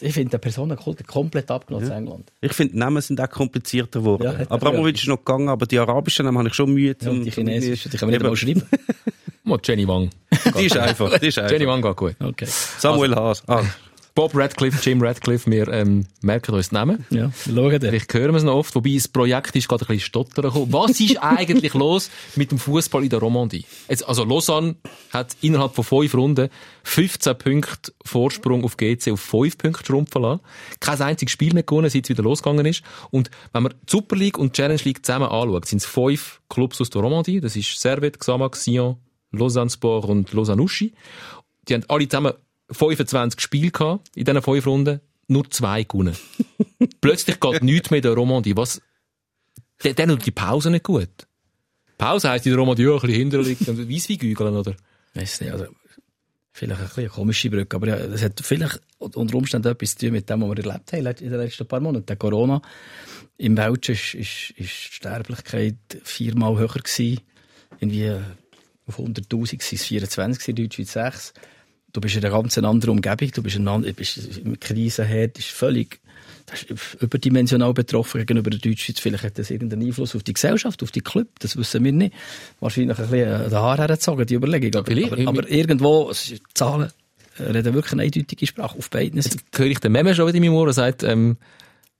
[0.00, 2.32] ich finde, der Personenkult komplett abgenommen in England.
[2.40, 4.22] Ich finde, Namen sind auch komplizierter geworden.
[4.22, 5.02] Ja, Abramovic ja.
[5.02, 7.22] ist noch gegangen, aber die arabischen Namen habe ich schon Mühe Ja, zum...
[7.22, 8.62] die chinesischen, die kann man nicht mal schreiben.
[9.64, 10.08] Jenny Wang.
[10.58, 11.52] Die ist einfach, die ist einfach.
[11.52, 12.16] Jenny Wang geht gut.
[12.18, 12.46] Okay.
[12.46, 13.42] Samuel Haas.
[13.46, 13.62] Ah.
[14.14, 17.06] Bob Radcliffe, Jim Radcliffe, wir ähm, merken uns die Namen.
[17.08, 17.80] Ja, schauen.
[17.80, 20.70] Vielleicht hören wir es noch oft, wobei das Projekt ist gerade ein bisschen stottern gekommen.
[20.70, 23.64] Was ist eigentlich los mit dem Fußball in der Romandie?
[23.88, 24.76] Jetzt, also Lausanne
[25.10, 26.50] hat innerhalb von fünf Runden
[26.84, 30.40] 15 Punkte Vorsprung auf GC auf 5 Punkte schrumpfen lassen.
[30.80, 32.82] Kein einziges Spiel mehr gewonnen, seit es wieder losgegangen ist.
[33.10, 36.42] Und wenn man die Super League und die Challenge League zusammen anschaut, sind es fünf
[36.50, 37.40] Clubs aus der Romandie.
[37.40, 38.96] Das ist Servet, Xamax, Sion,
[39.30, 40.92] Lausanne Sport und Lausanne Uschi.
[41.66, 42.34] Die haben alle zusammen
[42.70, 46.16] 25 Spiele gehabt in diesen fünf Runden, nur zwei gewonnen.
[47.00, 48.56] Plötzlich geht nichts mehr der Romandie.
[48.56, 48.80] Was,
[49.78, 51.26] dann dann tut die Pause nicht gut.
[51.98, 54.74] Pause heisst in der Romandie ja, ein bisschen hinterliegt und weiss wie gügeln, oder?
[55.14, 55.66] Weiss nicht, also,
[56.52, 60.06] vielleicht ein bisschen eine komische Brücke, aber ja, das hat vielleicht unter Umständen etwas zu
[60.06, 62.06] tun mit dem, was wir erlebt haben in den letzten paar Monaten.
[62.06, 62.62] Der Corona.
[63.38, 67.20] Im Welschen ist, ist, ist die Sterblichkeit viermal höher gewesen.
[67.80, 68.12] Irgendwie
[68.86, 71.32] auf 100'000 waren es 24, in Deutschschweiz 6.
[71.92, 75.38] Du bist in einer ganz anderen Umgebung, du bist, in einer, du bist im Krisenherd,
[75.38, 76.00] ist völlig
[76.46, 78.98] das ist überdimensional betroffen gegenüber der Deutschschweiz.
[78.98, 82.14] Vielleicht hat das irgendeinen Einfluss auf die Gesellschaft, auf die Club, das wissen wir nicht.
[82.60, 84.74] Wahrscheinlich ein bisschen den Haaren hergezogen, die Überlegung.
[84.74, 86.90] Aber, aber, aber irgendwo, es Zahlen
[87.38, 89.38] reden wirklich eine eindeutige Sprache auf beiden Seiten.
[89.38, 91.36] Jetzt höre ich den Meme schon wieder in meinem Ohr und sagt, ähm,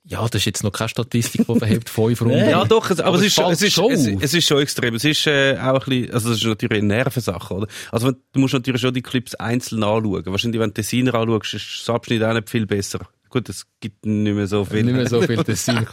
[0.05, 2.37] ja, das ist jetzt noch keine Statistik, die verhebt fünf Runden.
[2.37, 4.61] Ja, doch, es, aber, Aber es, es ist, es, ist, schon es, es ist schon
[4.61, 4.95] extrem.
[4.97, 7.67] Es ist äh, auch ein bisschen, also es ist natürlich eine Nervensache, oder?
[7.91, 10.25] Also wenn- du musst natürlich schon die Clips einzeln anschauen.
[10.27, 13.01] Wahrscheinlich, wenn du Tessiner anschaust, ist das Abschnitt auch nicht viel besser.
[13.31, 14.83] Gut, es gibt nicht mehr so viel.
[14.83, 15.87] Nicht mehr so viel Tessin.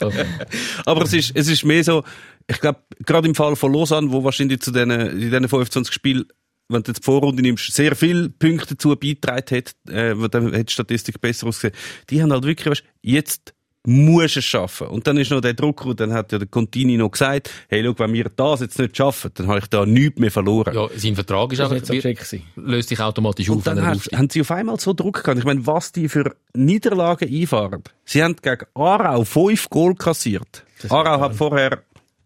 [0.85, 2.03] Aber es ist, es ist mehr so,
[2.47, 6.25] ich glaube, gerade im Fall von Lausanne, wo wahrscheinlich zu diesen, in diesen 25 Spielen,
[6.67, 10.65] wenn du jetzt die Vorrunde nimmst, sehr viele Punkte dazu beigetragen hat, äh, dann hätte
[10.65, 11.75] die Statistik besser ausgesehen.
[12.09, 13.53] Die haben halt wirklich, weißt, jetzt
[13.89, 14.87] musst es schaffen.
[14.87, 17.83] Und dann ist noch der Druck, und dann hat ja der Contini noch gesagt, hey,
[17.83, 20.73] schau, wenn wir das jetzt nicht schaffen, dann habe ich da nichts mehr verloren.
[20.75, 23.89] Ja, sein Vertrag ist einfach, wird so löst sich automatisch auf, Und wenn dann er
[23.89, 24.17] hat, aufsteigt.
[24.17, 25.39] haben sie auf einmal so Druck gehabt.
[25.39, 27.83] Ich meine, was die für Niederlagen einfahren.
[28.05, 30.63] Sie haben gegen Aarau fünf Goal kassiert.
[30.89, 31.83] Aarau hat vorher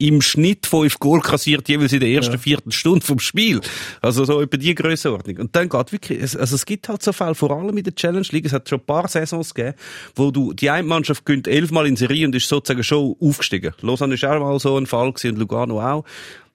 [0.08, 3.62] im Schnitt fünf Goal kassiert, jeweils in der ersten Viertelstunde vom Spiel.
[4.01, 5.38] Also so über die Grössenordnung.
[5.38, 7.95] Und dann geht wirklich, es- also es gibt halt so Fälle, vor allem in der
[7.95, 9.76] Challenge League, es hat schon ein paar Saisons gegeben,
[10.16, 13.74] wo du, die eine Mannschaft gönnt elfmal in Serie und ist sozusagen schon aufgestiegen.
[13.82, 16.04] Lausanne ist auch mal so ein Fall gewesen und Lugano auch.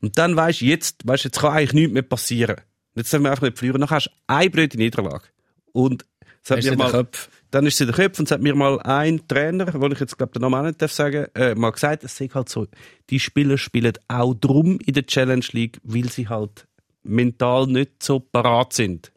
[0.00, 2.56] Und dann weisst du, jetzt, weisst jetzt kann eigentlich nichts mehr passieren.
[2.94, 3.80] Jetzt dürfen wir einfach nicht verlieren.
[3.80, 5.24] Dann hast du eine blöde Niederlage.
[5.72, 6.04] Und
[6.44, 7.28] es hat mir mal, Kopf?
[7.50, 10.00] Dann ist es in den Köpfen und es hat mir mal ein Trainer, wo ich
[10.00, 12.66] jetzt glaube den Namen auch nicht darf sagen, äh, mal gesagt, es sei halt so,
[13.10, 16.66] die Spieler spielen auch drum in der Challenge League, weil sie halt
[17.02, 19.12] mental nicht so parat sind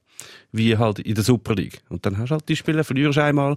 [0.52, 1.82] wie halt in der Super League.
[1.90, 3.56] Und dann hast du halt die Spieler, verlierst einmal,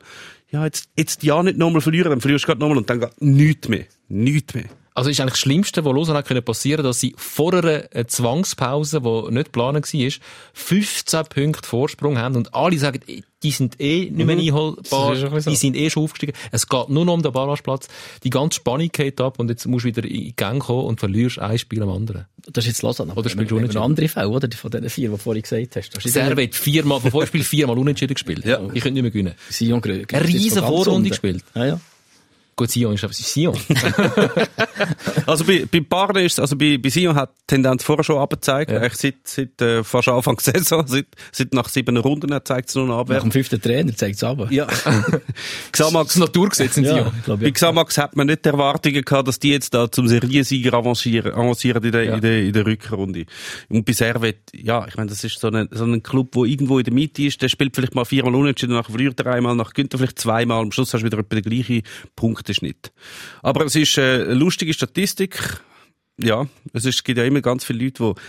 [0.50, 3.20] ja, jetzt, jetzt ja nicht nochmal verlieren, dann verlierst du gerade nochmal und dann geht
[3.20, 3.86] nichts mehr.
[4.08, 4.68] Nichts mehr.
[4.96, 8.06] Also ist eigentlich das Schlimmste, was Lausanne hat können passieren, dass sie vor einer äh,
[8.06, 10.10] Zwangspause, die nicht geplant war,
[10.52, 13.00] 15 Punkte Vorsprung haben und alle sagen,
[13.42, 15.50] die sind eh nicht mehr einholbar, ist schon so.
[15.50, 16.32] die sind eh schon aufgestiegen.
[16.52, 17.88] Es geht nur noch um den Barrageplatz.
[18.22, 21.00] Die ganze Spannung geht ab und jetzt musst du wieder in die Gang kommen und
[21.00, 22.26] verlierst ein Spiel am anderen.
[22.46, 23.14] Das ist jetzt Lausanne.
[23.14, 23.82] Oder spielst du unentschieden?
[23.82, 24.48] andere Fälle, oder?
[24.56, 26.08] Von diesen vier, die du vorhin gesagt hast.
[26.08, 28.44] Servet viermal, von fünf Spielen viermal unentschieden gespielt.
[28.44, 28.60] Ja.
[28.72, 29.34] Ich könnte nicht mehr gewinnen.
[29.50, 30.16] Sion Gröger.
[30.16, 31.42] Eine riesen Vorrunde gespielt.
[31.54, 31.80] Ja, ja.
[32.56, 33.58] Gut, Sion ist aber ist Sion.
[35.26, 38.70] Also bei, bei Barne ist, also bei, bei Sion hat die Tendenz vorher schon abgezeigt.
[38.70, 38.78] Ja.
[38.80, 42.74] Eigentlich seit, seit äh, fast Anfang der Saison, seit, seit nach sieben Runden zeigt es
[42.74, 43.20] nur noch Nach Abwehr.
[43.20, 44.50] dem fünften Trainer zeigt es aber.
[44.52, 44.66] Ja.
[45.72, 47.12] Xamax, Das Naturgesetz in Ja, Sion.
[47.18, 47.52] ich glaube, bei ja.
[47.52, 51.82] Xamax hat man nicht die Erwartungen gehabt, dass die jetzt da zum Seriensieger avancieren, avancieren
[51.84, 52.14] in der, Ja.
[52.16, 53.24] in der, in der Rückrunde.
[53.68, 56.78] Und bei Servet, ja, ich meine, das ist so ein, so ein Club, wo irgendwo
[56.78, 59.84] in der Mitte ist, der spielt vielleicht mal viermal unentschieden, nachher verliert er einmal, nachher
[59.90, 61.82] er vielleicht zweimal, am Schluss hast du wieder etwa den gleichen
[62.44, 62.92] Punkteschnitt.
[63.42, 65.38] Aber es ist äh, eine lustige Statistik.
[66.18, 68.20] Ja, es ist, gibt ja immer ganz viele Leute, die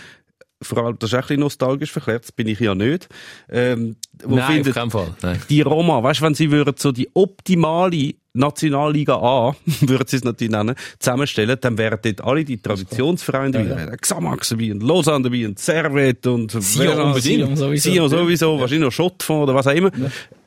[0.62, 3.08] vor allem, das ist auch ein bisschen nostalgisch verklärt, das bin ich ja nicht,
[3.50, 5.14] ähm, wo Nein, auf finden, keinen Fall.
[5.22, 5.40] Nein.
[5.48, 10.24] die Roma, weißt du, wenn sie würden so die optimale Nationalliga A, würden sie es
[10.24, 13.96] natürlich nennen, zusammenstellen, dann wären dort alle die Traditionsvereine dabei, ja, ja.
[13.96, 17.22] Xamax dabei, und Lausanne dabei, und Servet, und Sion unbedingt.
[17.24, 17.90] Sion sowieso.
[17.90, 19.90] Sion sowieso, wahrscheinlich noch Schottfonds oder was auch immer.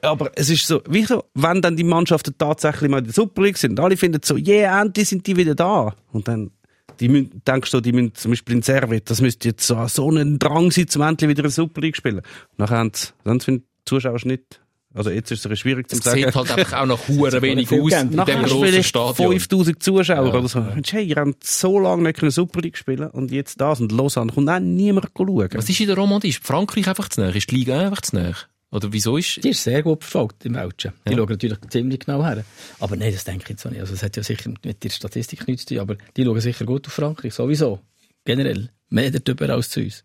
[0.01, 3.43] Aber es ist so, wie so, wenn dann die Mannschaften tatsächlich mal in der Super
[3.43, 5.93] League sind, alle finden so, yeah, endlich sind die wieder da.
[6.11, 6.51] Und dann,
[6.99, 10.09] die müssen, denkst du, die müssen zum Beispiel in Servet, das müsste jetzt so, so
[10.09, 12.21] ein Drang sein, zum endlich wieder in der Super League spielen.
[12.57, 14.59] Nachher haben sie, dann finden die Zuschauer nicht,
[14.93, 16.23] also jetzt ist es schwierig zu Es sagen.
[16.23, 19.31] sieht halt einfach auch noch hure wenig aus in dem grossen Stadion.
[19.31, 20.61] 5000 Zuschauer oder so.
[20.61, 23.91] Mensch, Hey, ihr habt so lange nicht können Super League spielen und jetzt das und
[23.91, 25.49] Lausanne kommt auch niemand schauen.
[25.53, 26.29] Was ist in der Romandie?
[26.29, 27.29] Ist Frankreich einfach zu nah?
[27.29, 28.33] Ist die Liga einfach zu nah?
[28.71, 29.43] Oder wieso ist...
[29.43, 30.93] Die ist sehr gut verfolgt im Welschen.
[31.07, 31.17] Die Ja.
[31.17, 32.43] schauen natürlich ziemlich genau her.
[32.79, 33.81] Aber nein, das denke ich jetzt auch nicht.
[33.81, 36.65] Also, es hat ja sicher mit der Statistik nichts zu tun, aber die schauen sicher
[36.65, 37.79] gut auf Frankreich, sowieso.
[38.25, 38.69] Generell.
[38.89, 40.03] Mehr darüber als zu uns.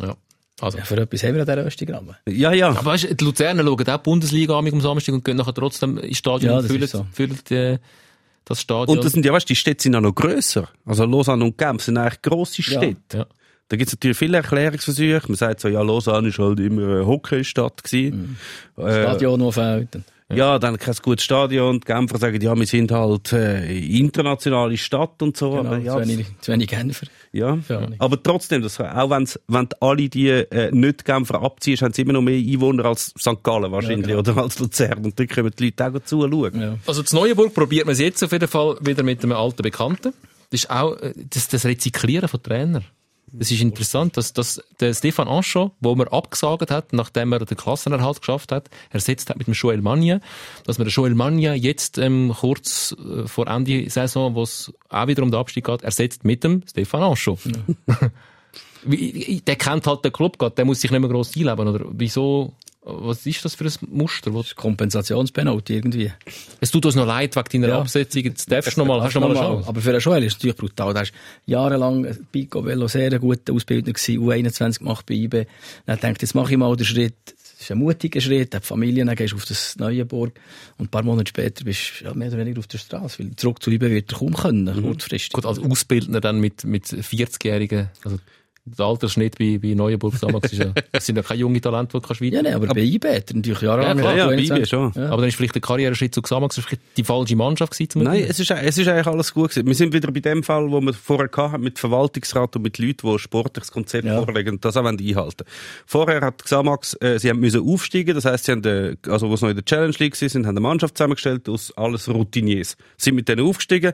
[0.00, 0.16] Ja.
[0.62, 0.78] Also.
[0.78, 2.16] Ja, für etwas haben wir an dieser Röstigramme.
[2.28, 2.68] Ja, ja.
[2.70, 5.98] Aber weißt du, die Luzerner schauen auch die Bundesliga am Samstag und gehen nachher trotzdem
[5.98, 7.06] ins Stadion Ja, und das füllen, ist so.
[7.12, 7.78] füllen äh,
[8.44, 8.96] das Stadion.
[8.98, 10.68] Und das sind ja, weißt du, die Städte sind auch noch grösser.
[10.84, 12.78] Also Lausanne und Genf sind eigentlich grosse Ja.
[12.78, 13.16] Städte.
[13.18, 13.26] ja.
[13.70, 15.22] Da gibt es natürlich viele Erklärungsversuche.
[15.28, 18.36] Man sagt so, ja, Lausanne ist halt immer eine Hockeystadt gewesen.
[18.76, 19.96] Äh, Stadion noch fehlt.
[20.28, 21.78] Ja, dann kein gutes Stadion.
[21.78, 25.52] Die Genfer sagen, ja, wir sind halt äh, internationale Stadt und so.
[25.52, 27.06] Genau, aber ja, zu, wenig, zu wenig Genfer.
[27.30, 27.58] Ja,
[27.98, 32.14] aber trotzdem, das, auch wenn's, wenn alle die äh, nicht Genfer abziehst, haben sie immer
[32.14, 33.40] noch mehr Einwohner als St.
[33.44, 35.04] Gallen wahrscheinlich Ja, oder als Luzern.
[35.04, 36.60] Und dann kommen die Leute auch zuschauen.
[36.60, 36.76] Ja.
[36.88, 40.12] Also zu Neuenburg probiert man es jetzt auf jeden Fall wieder mit einem alten Bekannten.
[40.50, 42.84] Das ist auch äh, das, das Rezyklieren von Trainern.
[43.32, 47.56] Das ist interessant, dass, dass der Stefan Anschon, wo man abgesagt hat, nachdem er den
[47.56, 50.20] Klassenerhalt geschafft hat, ersetzt hat mit dem Joel Magna,
[50.66, 55.06] dass man den Joel Magna jetzt ähm, kurz äh, vor Ende Saison, wo es auch
[55.06, 57.02] wieder um den Abstieg geht, ersetzt mit dem Stefan.
[58.82, 61.84] Wie- wie- der kennt halt den Club der muss sich nicht mehr gross einleben, oder?
[61.92, 64.34] Wieso, was ist das für ein Muster?
[64.34, 66.10] Was- Kompensationspenalty irgendwie.
[66.60, 67.80] Es tut uns noch leid wegen deiner Ja.
[67.80, 68.22] Absetzung.
[68.22, 69.62] Jetzt darfst du noch mal, hast du noch mal.
[69.66, 70.94] Aber für einen Joel ist es natürlich brutal.
[70.94, 71.12] Der ist
[71.46, 75.44] jahrelang Pico Velo sehr ein guter Ausbildner gewesen, U21 gemacht bei IB.
[75.86, 77.14] Dann denkt, jetzt mache ich mal den Schritt.
[77.26, 80.32] Das ist ein mutiger Schritt, hat Familie, dann gehst du auf das Neuenburg
[80.78, 83.36] und ein paar Monate später bist du ja, mehr oder weniger auf der Straße, weil
[83.36, 85.30] zurück zu IB wird er kaum können, kurzfristig.
[85.32, 88.18] Gut, als Ausbildner dann mit, mit 40-Jährigen, also
[88.78, 92.00] der Altersschnitt bei, bei Neuenburg damals ist ja, das sind ja keine jungen Talente, die
[92.02, 92.42] du kannst Ja, weiter.
[92.42, 94.68] nein, aber bei IB hat natürlich jahrelang Ja, klar, ja, bei IB 21.
[94.68, 94.92] schon.
[94.94, 95.08] Ja.
[95.10, 97.90] Aber dann ist vielleicht der Karriereschritt zu Xamax vielleicht die falsche Mannschaft gewesen.
[97.90, 99.66] Zum Nein, es ist, es ist eigentlich alles gut gewesen.
[99.66, 102.98] Wir sind wieder bei dem Fall, wo wir vorher hatten, mit Verwaltungsrat und mit Leuten,
[103.02, 104.22] die ein sportliches Konzept Ja.
[104.22, 105.44] vorlegen und das auch einhalten
[105.86, 109.36] Vorher hat Xamax, äh, sie haben müssen aufsteigen, das heisst, sie haben, äh, also, wo
[109.36, 112.76] sie noch in der Challenge League sind, haben eine Mannschaft zusammengestellt aus alles Routiniers.
[112.96, 113.92] Sind mit denen aufgestiegen,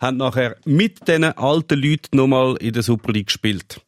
[0.00, 3.80] haben nachher mit diesen alten Leuten nochmal in der Super League gespielt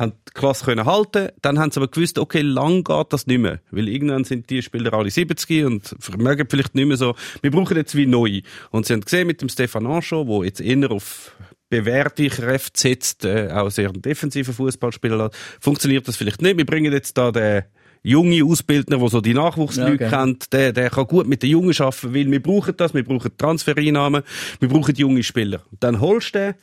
[0.00, 3.38] haben die Klasse können halten, dann haben sie aber gewusst, okay, lang geht das nicht
[3.38, 7.50] mehr, weil irgendwann sind die Spieler alle 70 und vermögen vielleicht nicht mehr so, wir
[7.50, 8.40] brauchen jetzt wie neu.
[8.70, 11.32] Und sie haben gesehen mit dem Stefan Ancho, wo jetzt eher auf
[11.68, 16.56] bewährte Kräfte setzt, äh, auch sehr einen defensiven Fußballspieler hat, funktioniert das vielleicht nicht.
[16.56, 17.62] Wir bringen jetzt da den
[18.02, 20.16] junge Ausbildner, der so die Nachwuchsleute Ja, okay.
[20.16, 23.30] kennt, der, der kann gut mit den Jungen arbeiten, weil wir brauchen das, wir brauchen
[23.36, 24.22] Transfereinnahmen,
[24.58, 25.62] wir brauchen junge Spieler.
[25.78, 26.54] Dann holst du den,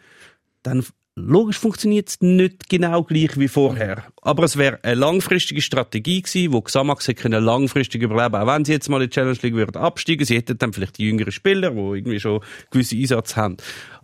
[0.63, 0.85] dann
[1.17, 4.03] logisch funktioniert es nicht genau gleich wie vorher.
[4.21, 8.73] Aber es wäre eine langfristige Strategie gewesen, wo Xamax hätte langfristig überleben Auch wenn sie
[8.73, 11.71] jetzt mal in die Challenge League würden absteigen, sie hätten dann vielleicht die jüngeren Spieler,
[11.71, 13.57] die irgendwie schon gewisse Einsatz haben.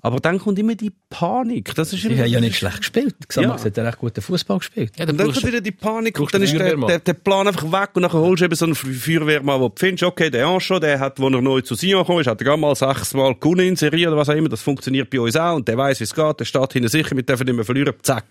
[0.06, 1.74] Aber dann kommt immer die Panik.
[1.76, 3.16] Das ist Die immer, haben ja nicht schlecht gespielt.
[3.28, 3.68] Xamax Ja.
[3.70, 4.92] hat ja recht guten Fußball gespielt.
[4.98, 7.64] Ja, dann dann kommt wieder die Panik und dann ist der, der, der Plan einfach
[7.72, 10.78] weg und nachher holst du eben so einen Feuerwehrmann, wo du findest, okay, der Ancho,
[10.80, 13.66] der hat, wo er neu zu Sion gekommen ist, hat er gerade mal sechsmal gewonnen
[13.70, 16.04] in Serie oder was auch immer, das funktioniert bei uns auch und der weiß, wie
[16.04, 18.26] es geht, der steht hinten sicher, wir dürfen nicht mehr verlieren, zack.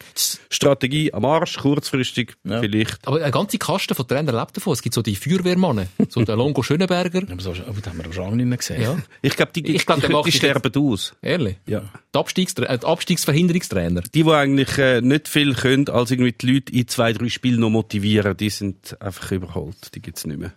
[0.51, 2.61] Strategie am Arsch, kurzfristig, Ja.
[2.61, 3.07] vielleicht.
[3.07, 4.75] aber eine ganze Kaste von Trainern lebt davon.
[4.75, 7.23] Es gibt so die Feuerwehrmannen, so der Longo Schönenberger.
[7.33, 8.83] Aber so, aber das haben wir schon lange nicht mehr gesehen.
[8.83, 11.15] Ja, Ich glaube, die, Ich glaub, die, die sich sterben aus.
[11.23, 11.57] ehrlich.
[11.67, 11.83] Ja.
[12.15, 14.03] Die, Abstiegstra äh, die Abstiegsverhinderungstrainer.
[14.15, 17.61] Die, die eigentlich äh, nicht viel können, als irgendwie die Leute in zwei, drei Spielen
[17.61, 19.95] noch motivieren, die sind einfach überholt.
[19.95, 20.53] Die gibt's nicht mehr.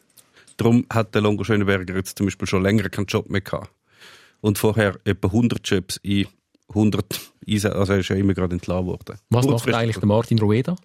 [0.58, 3.70] Darum hat der Longo Schöneberger jetzt zum Beispiel schon länger keinen Job mehr gehabt.
[4.42, 6.28] Und vorher etwa 100 Jobs in
[6.70, 7.06] 100
[7.48, 9.20] Einsätzen, also er ist ja immer gerade entlassen worden.
[9.30, 10.76] Was macht eigentlich der Martin Rueda?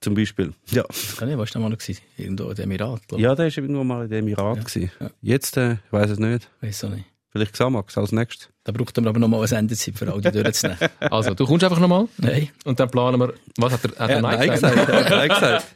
[0.00, 0.54] Zum Beispiel.
[0.70, 0.84] Ja.
[1.18, 2.00] Kann ich, was war da mal noch gewesen?
[2.16, 3.18] Irgendwo in dem Emirat, ich.
[3.18, 4.64] ja, der war irgendwo mal in dem Emirat.
[4.64, 4.90] gewesen.
[5.20, 6.48] Jetzt, äh, ich weiß es nicht.
[6.62, 7.04] Weiss auch nicht.
[7.30, 8.48] Vielleicht Xamax als nächstes.
[8.64, 10.78] Da braucht man aber noch mal eine Sendezeit für all die durchzunehmen.
[11.10, 12.48] Also, du kommst einfach nochmal Nein.
[12.64, 14.88] und dann planen wir, was hat er, hat er Ja, nein nein gesagt?
[15.10, 15.66] nein gesagt.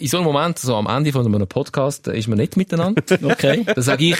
[0.00, 3.02] In so einem Moment, so am Ende von einem Podcast, äh, ist man nicht miteinander.
[3.22, 3.64] Okay.
[3.64, 4.16] Dann sage ich,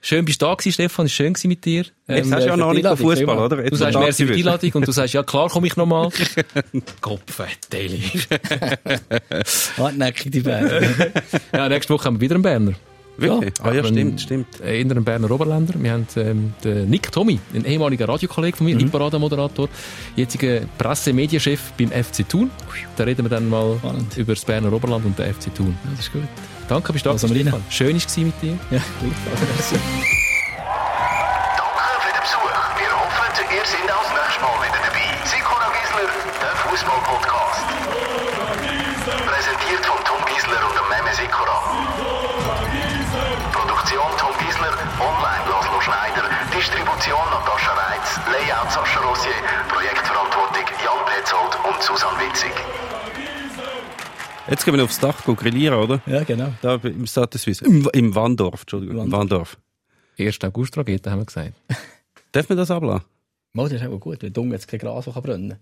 [0.00, 1.84] schön bist du da gewesen, Stefan, war schön gewesen mit dir.
[1.84, 3.56] Jetzt Ähm, hast du ja für noch nicht den Einladung, Fußball, oder?
[3.56, 4.40] Du Jetzt sagst, wo merci für die.
[4.40, 6.08] Einladung und du sagst, ja klar komme ich nochmal.
[7.02, 8.02] Kopfetteli.
[9.76, 10.94] Hartnäckig, die Bären.
[11.52, 12.72] ja, nächste Woche haben wir wieder einen Berner.
[13.22, 13.54] Wirklich?
[13.62, 14.60] Ah ja, stimmt, stimmt.
[14.60, 15.74] Äh, in einem Berner Oberländer.
[15.76, 19.68] Wir haben ähm, den Nick Tommy, ein ehemaliger Radiokollege von mir, Hitparade-Moderator,
[20.16, 22.50] jetziger Presse-Medienchef beim FC Thun.
[22.96, 24.16] Da reden wir dann mal Spannend.
[24.16, 25.76] über das Berner Oberland und den FC Thun.
[25.84, 26.22] Ja, das ist gut.
[26.68, 27.18] Danke, bist du da.
[27.18, 28.58] Schön war es mit dir.
[28.70, 29.74] Ja, gleichfalls.
[51.74, 52.52] und Susanne Witzig.
[54.50, 56.02] Jetzt gehen wir aufs Dach grillieren, oder?
[56.06, 56.52] Ja, genau.
[56.62, 57.64] Da im Stade Suisse.
[57.64, 59.04] Im, Im Wandorf, Entschuldigung.
[59.06, 59.56] Im Wandorf.
[60.18, 60.38] 1.
[60.44, 61.52] August Rakete, haben wir gesagt.
[62.32, 63.06] Darf man das ablassen?
[63.52, 65.58] Mal, das ist auch gut, weil dumm jetzt kein Gras so kann brennen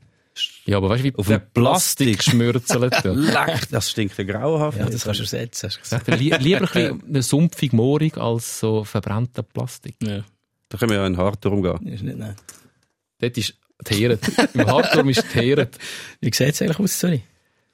[0.64, 2.06] Ja, aber weißt du, wie Auf der dem Plastik.
[2.18, 3.04] Plastik schmürzelt?
[3.04, 4.78] Leck, das stinkt ja grauenhaft.
[4.78, 5.66] Ja, das kannst du ersetzen.
[5.68, 6.06] hast du gesagt.
[6.06, 9.96] Sagt er, li lieber ein bisschen eine sumpfig Moorig als so verbrannter Plastik.
[10.02, 10.22] Ja,
[10.68, 11.78] Da können wir ja in Hartturm gehen.
[11.82, 12.36] das ist nicht nett.
[13.18, 13.54] Dort ist
[13.88, 14.20] die Heret.
[14.54, 15.76] Im Hardturm ist die Heret.
[16.20, 17.22] Wie sieht es eigentlich aus, Zürich?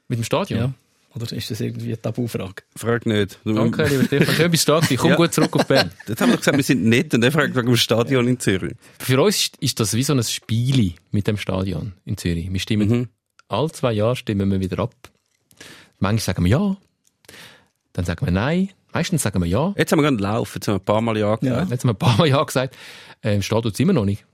[0.09, 0.59] Mit dem Stadion?
[0.61, 0.73] Ja.
[1.15, 2.63] Oder ist das irgendwie eine Tabufrage?
[2.77, 3.39] Frag nicht.
[3.43, 4.35] Du- Danke, lieber Stefan.
[4.35, 4.81] Schön bist du.
[4.99, 5.17] Komm Ja.
[5.17, 5.91] gut zurück auf Bern.
[6.07, 8.39] Jetzt haben wir doch gesagt, wir sind nett und er fragt wegen dem Stadion in
[8.39, 8.75] Zürich.
[8.99, 12.53] Für uns ist, ist das wie so ein Spiel mit dem Stadion in Zürich.
[12.53, 13.09] Wir stimmen, Mhm.
[13.49, 14.95] alle zwei Jahre stimmen wir wieder ab.
[15.99, 16.77] Manchmal sagen wir ja,
[17.95, 19.73] dann sagen wir nein, meistens sagen wir ja.
[19.79, 21.71] Jetzt haben wir gerade einen Lauf, jetzt haben wir ein paar Mal ja gesagt.
[21.71, 22.77] Jetzt haben wir ein paar Mal ja gesagt.
[23.23, 24.27] Ähm, steht uns immer noch nicht.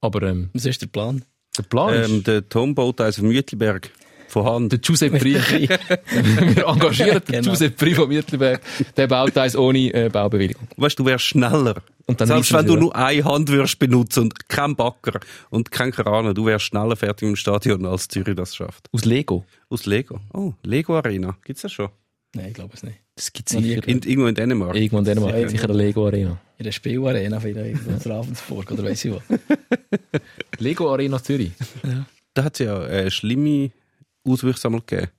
[0.00, 1.24] Aber ähm, Was ist der Plan?
[1.58, 3.90] der Plan ist, Ähm, der Tom baut eins auf Müttelberg.
[4.28, 4.72] Von Hand.
[4.72, 7.50] der Giuseppe Pri, wir engagieren den Genau.
[7.50, 8.60] Giuseppe Pri von Mittelberg,
[8.96, 10.66] der baut eins ohne äh, Baubewilligung.
[10.76, 11.76] Weißt du, du wärst schneller.
[12.06, 15.20] Und dann Selbst wenn du nur eine Hand würdest benutzen und kein Backer
[15.50, 18.88] und kein Kraner, du wärst schneller fertig im Stadion, als Zürich das schafft.
[18.92, 19.44] Aus Lego.
[19.70, 20.18] Aus Lego.
[20.32, 21.36] Oh, Lego Arena.
[21.44, 21.88] Gibt's das schon?
[22.34, 22.98] Nein, ich glaube es nicht.
[23.14, 23.88] Das gibt nie sicher.
[23.88, 24.74] In, irgendwo in Dänemark.
[24.74, 25.48] Irgendwo in Dänemark Sicher.
[25.48, 26.38] sicher eine Lego Arena.
[26.58, 29.22] In der Spielarena vielleicht, in Ravensburg oder weiss ich was.
[30.58, 31.52] Lego Arena Zürich.
[32.34, 33.70] Da hat es ja äh, schlimme
[34.24, 35.10] Auswüchse einmal gegeben.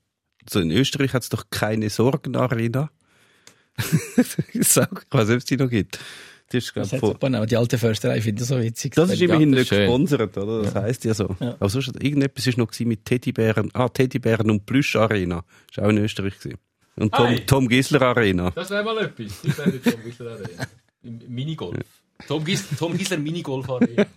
[0.46, 2.92] Also in Österreich hat es doch keine Sorgenarena.
[3.78, 6.00] ich weiß nicht, ob es die noch gibt.
[6.52, 8.94] Die ist, glaub, Das von, super, aber die alte Försterei finde ich so witzig.
[8.96, 10.64] das ist Ja, immerhin das nicht gesponsert, oder?
[10.64, 11.36] Das heisst ja so.
[11.40, 11.56] Ja.
[11.60, 13.70] Aber sonst, irgendetwas ist noch mit Teddybären.
[13.74, 15.44] Ah, Teddybären und Plüsch-Arena.
[15.70, 16.58] Ist auch in Österreich gewesen.
[16.98, 17.46] Und Tom, Hey.
[17.46, 18.52] Tom Gisler Arena.
[18.52, 19.42] Das wäre mal etwas.
[19.44, 20.68] Das wäre Tom Gisler Arena.
[21.28, 21.78] Minigolf.
[22.28, 24.06] Tom Gisler, Tom Gisler Minigolf Arena.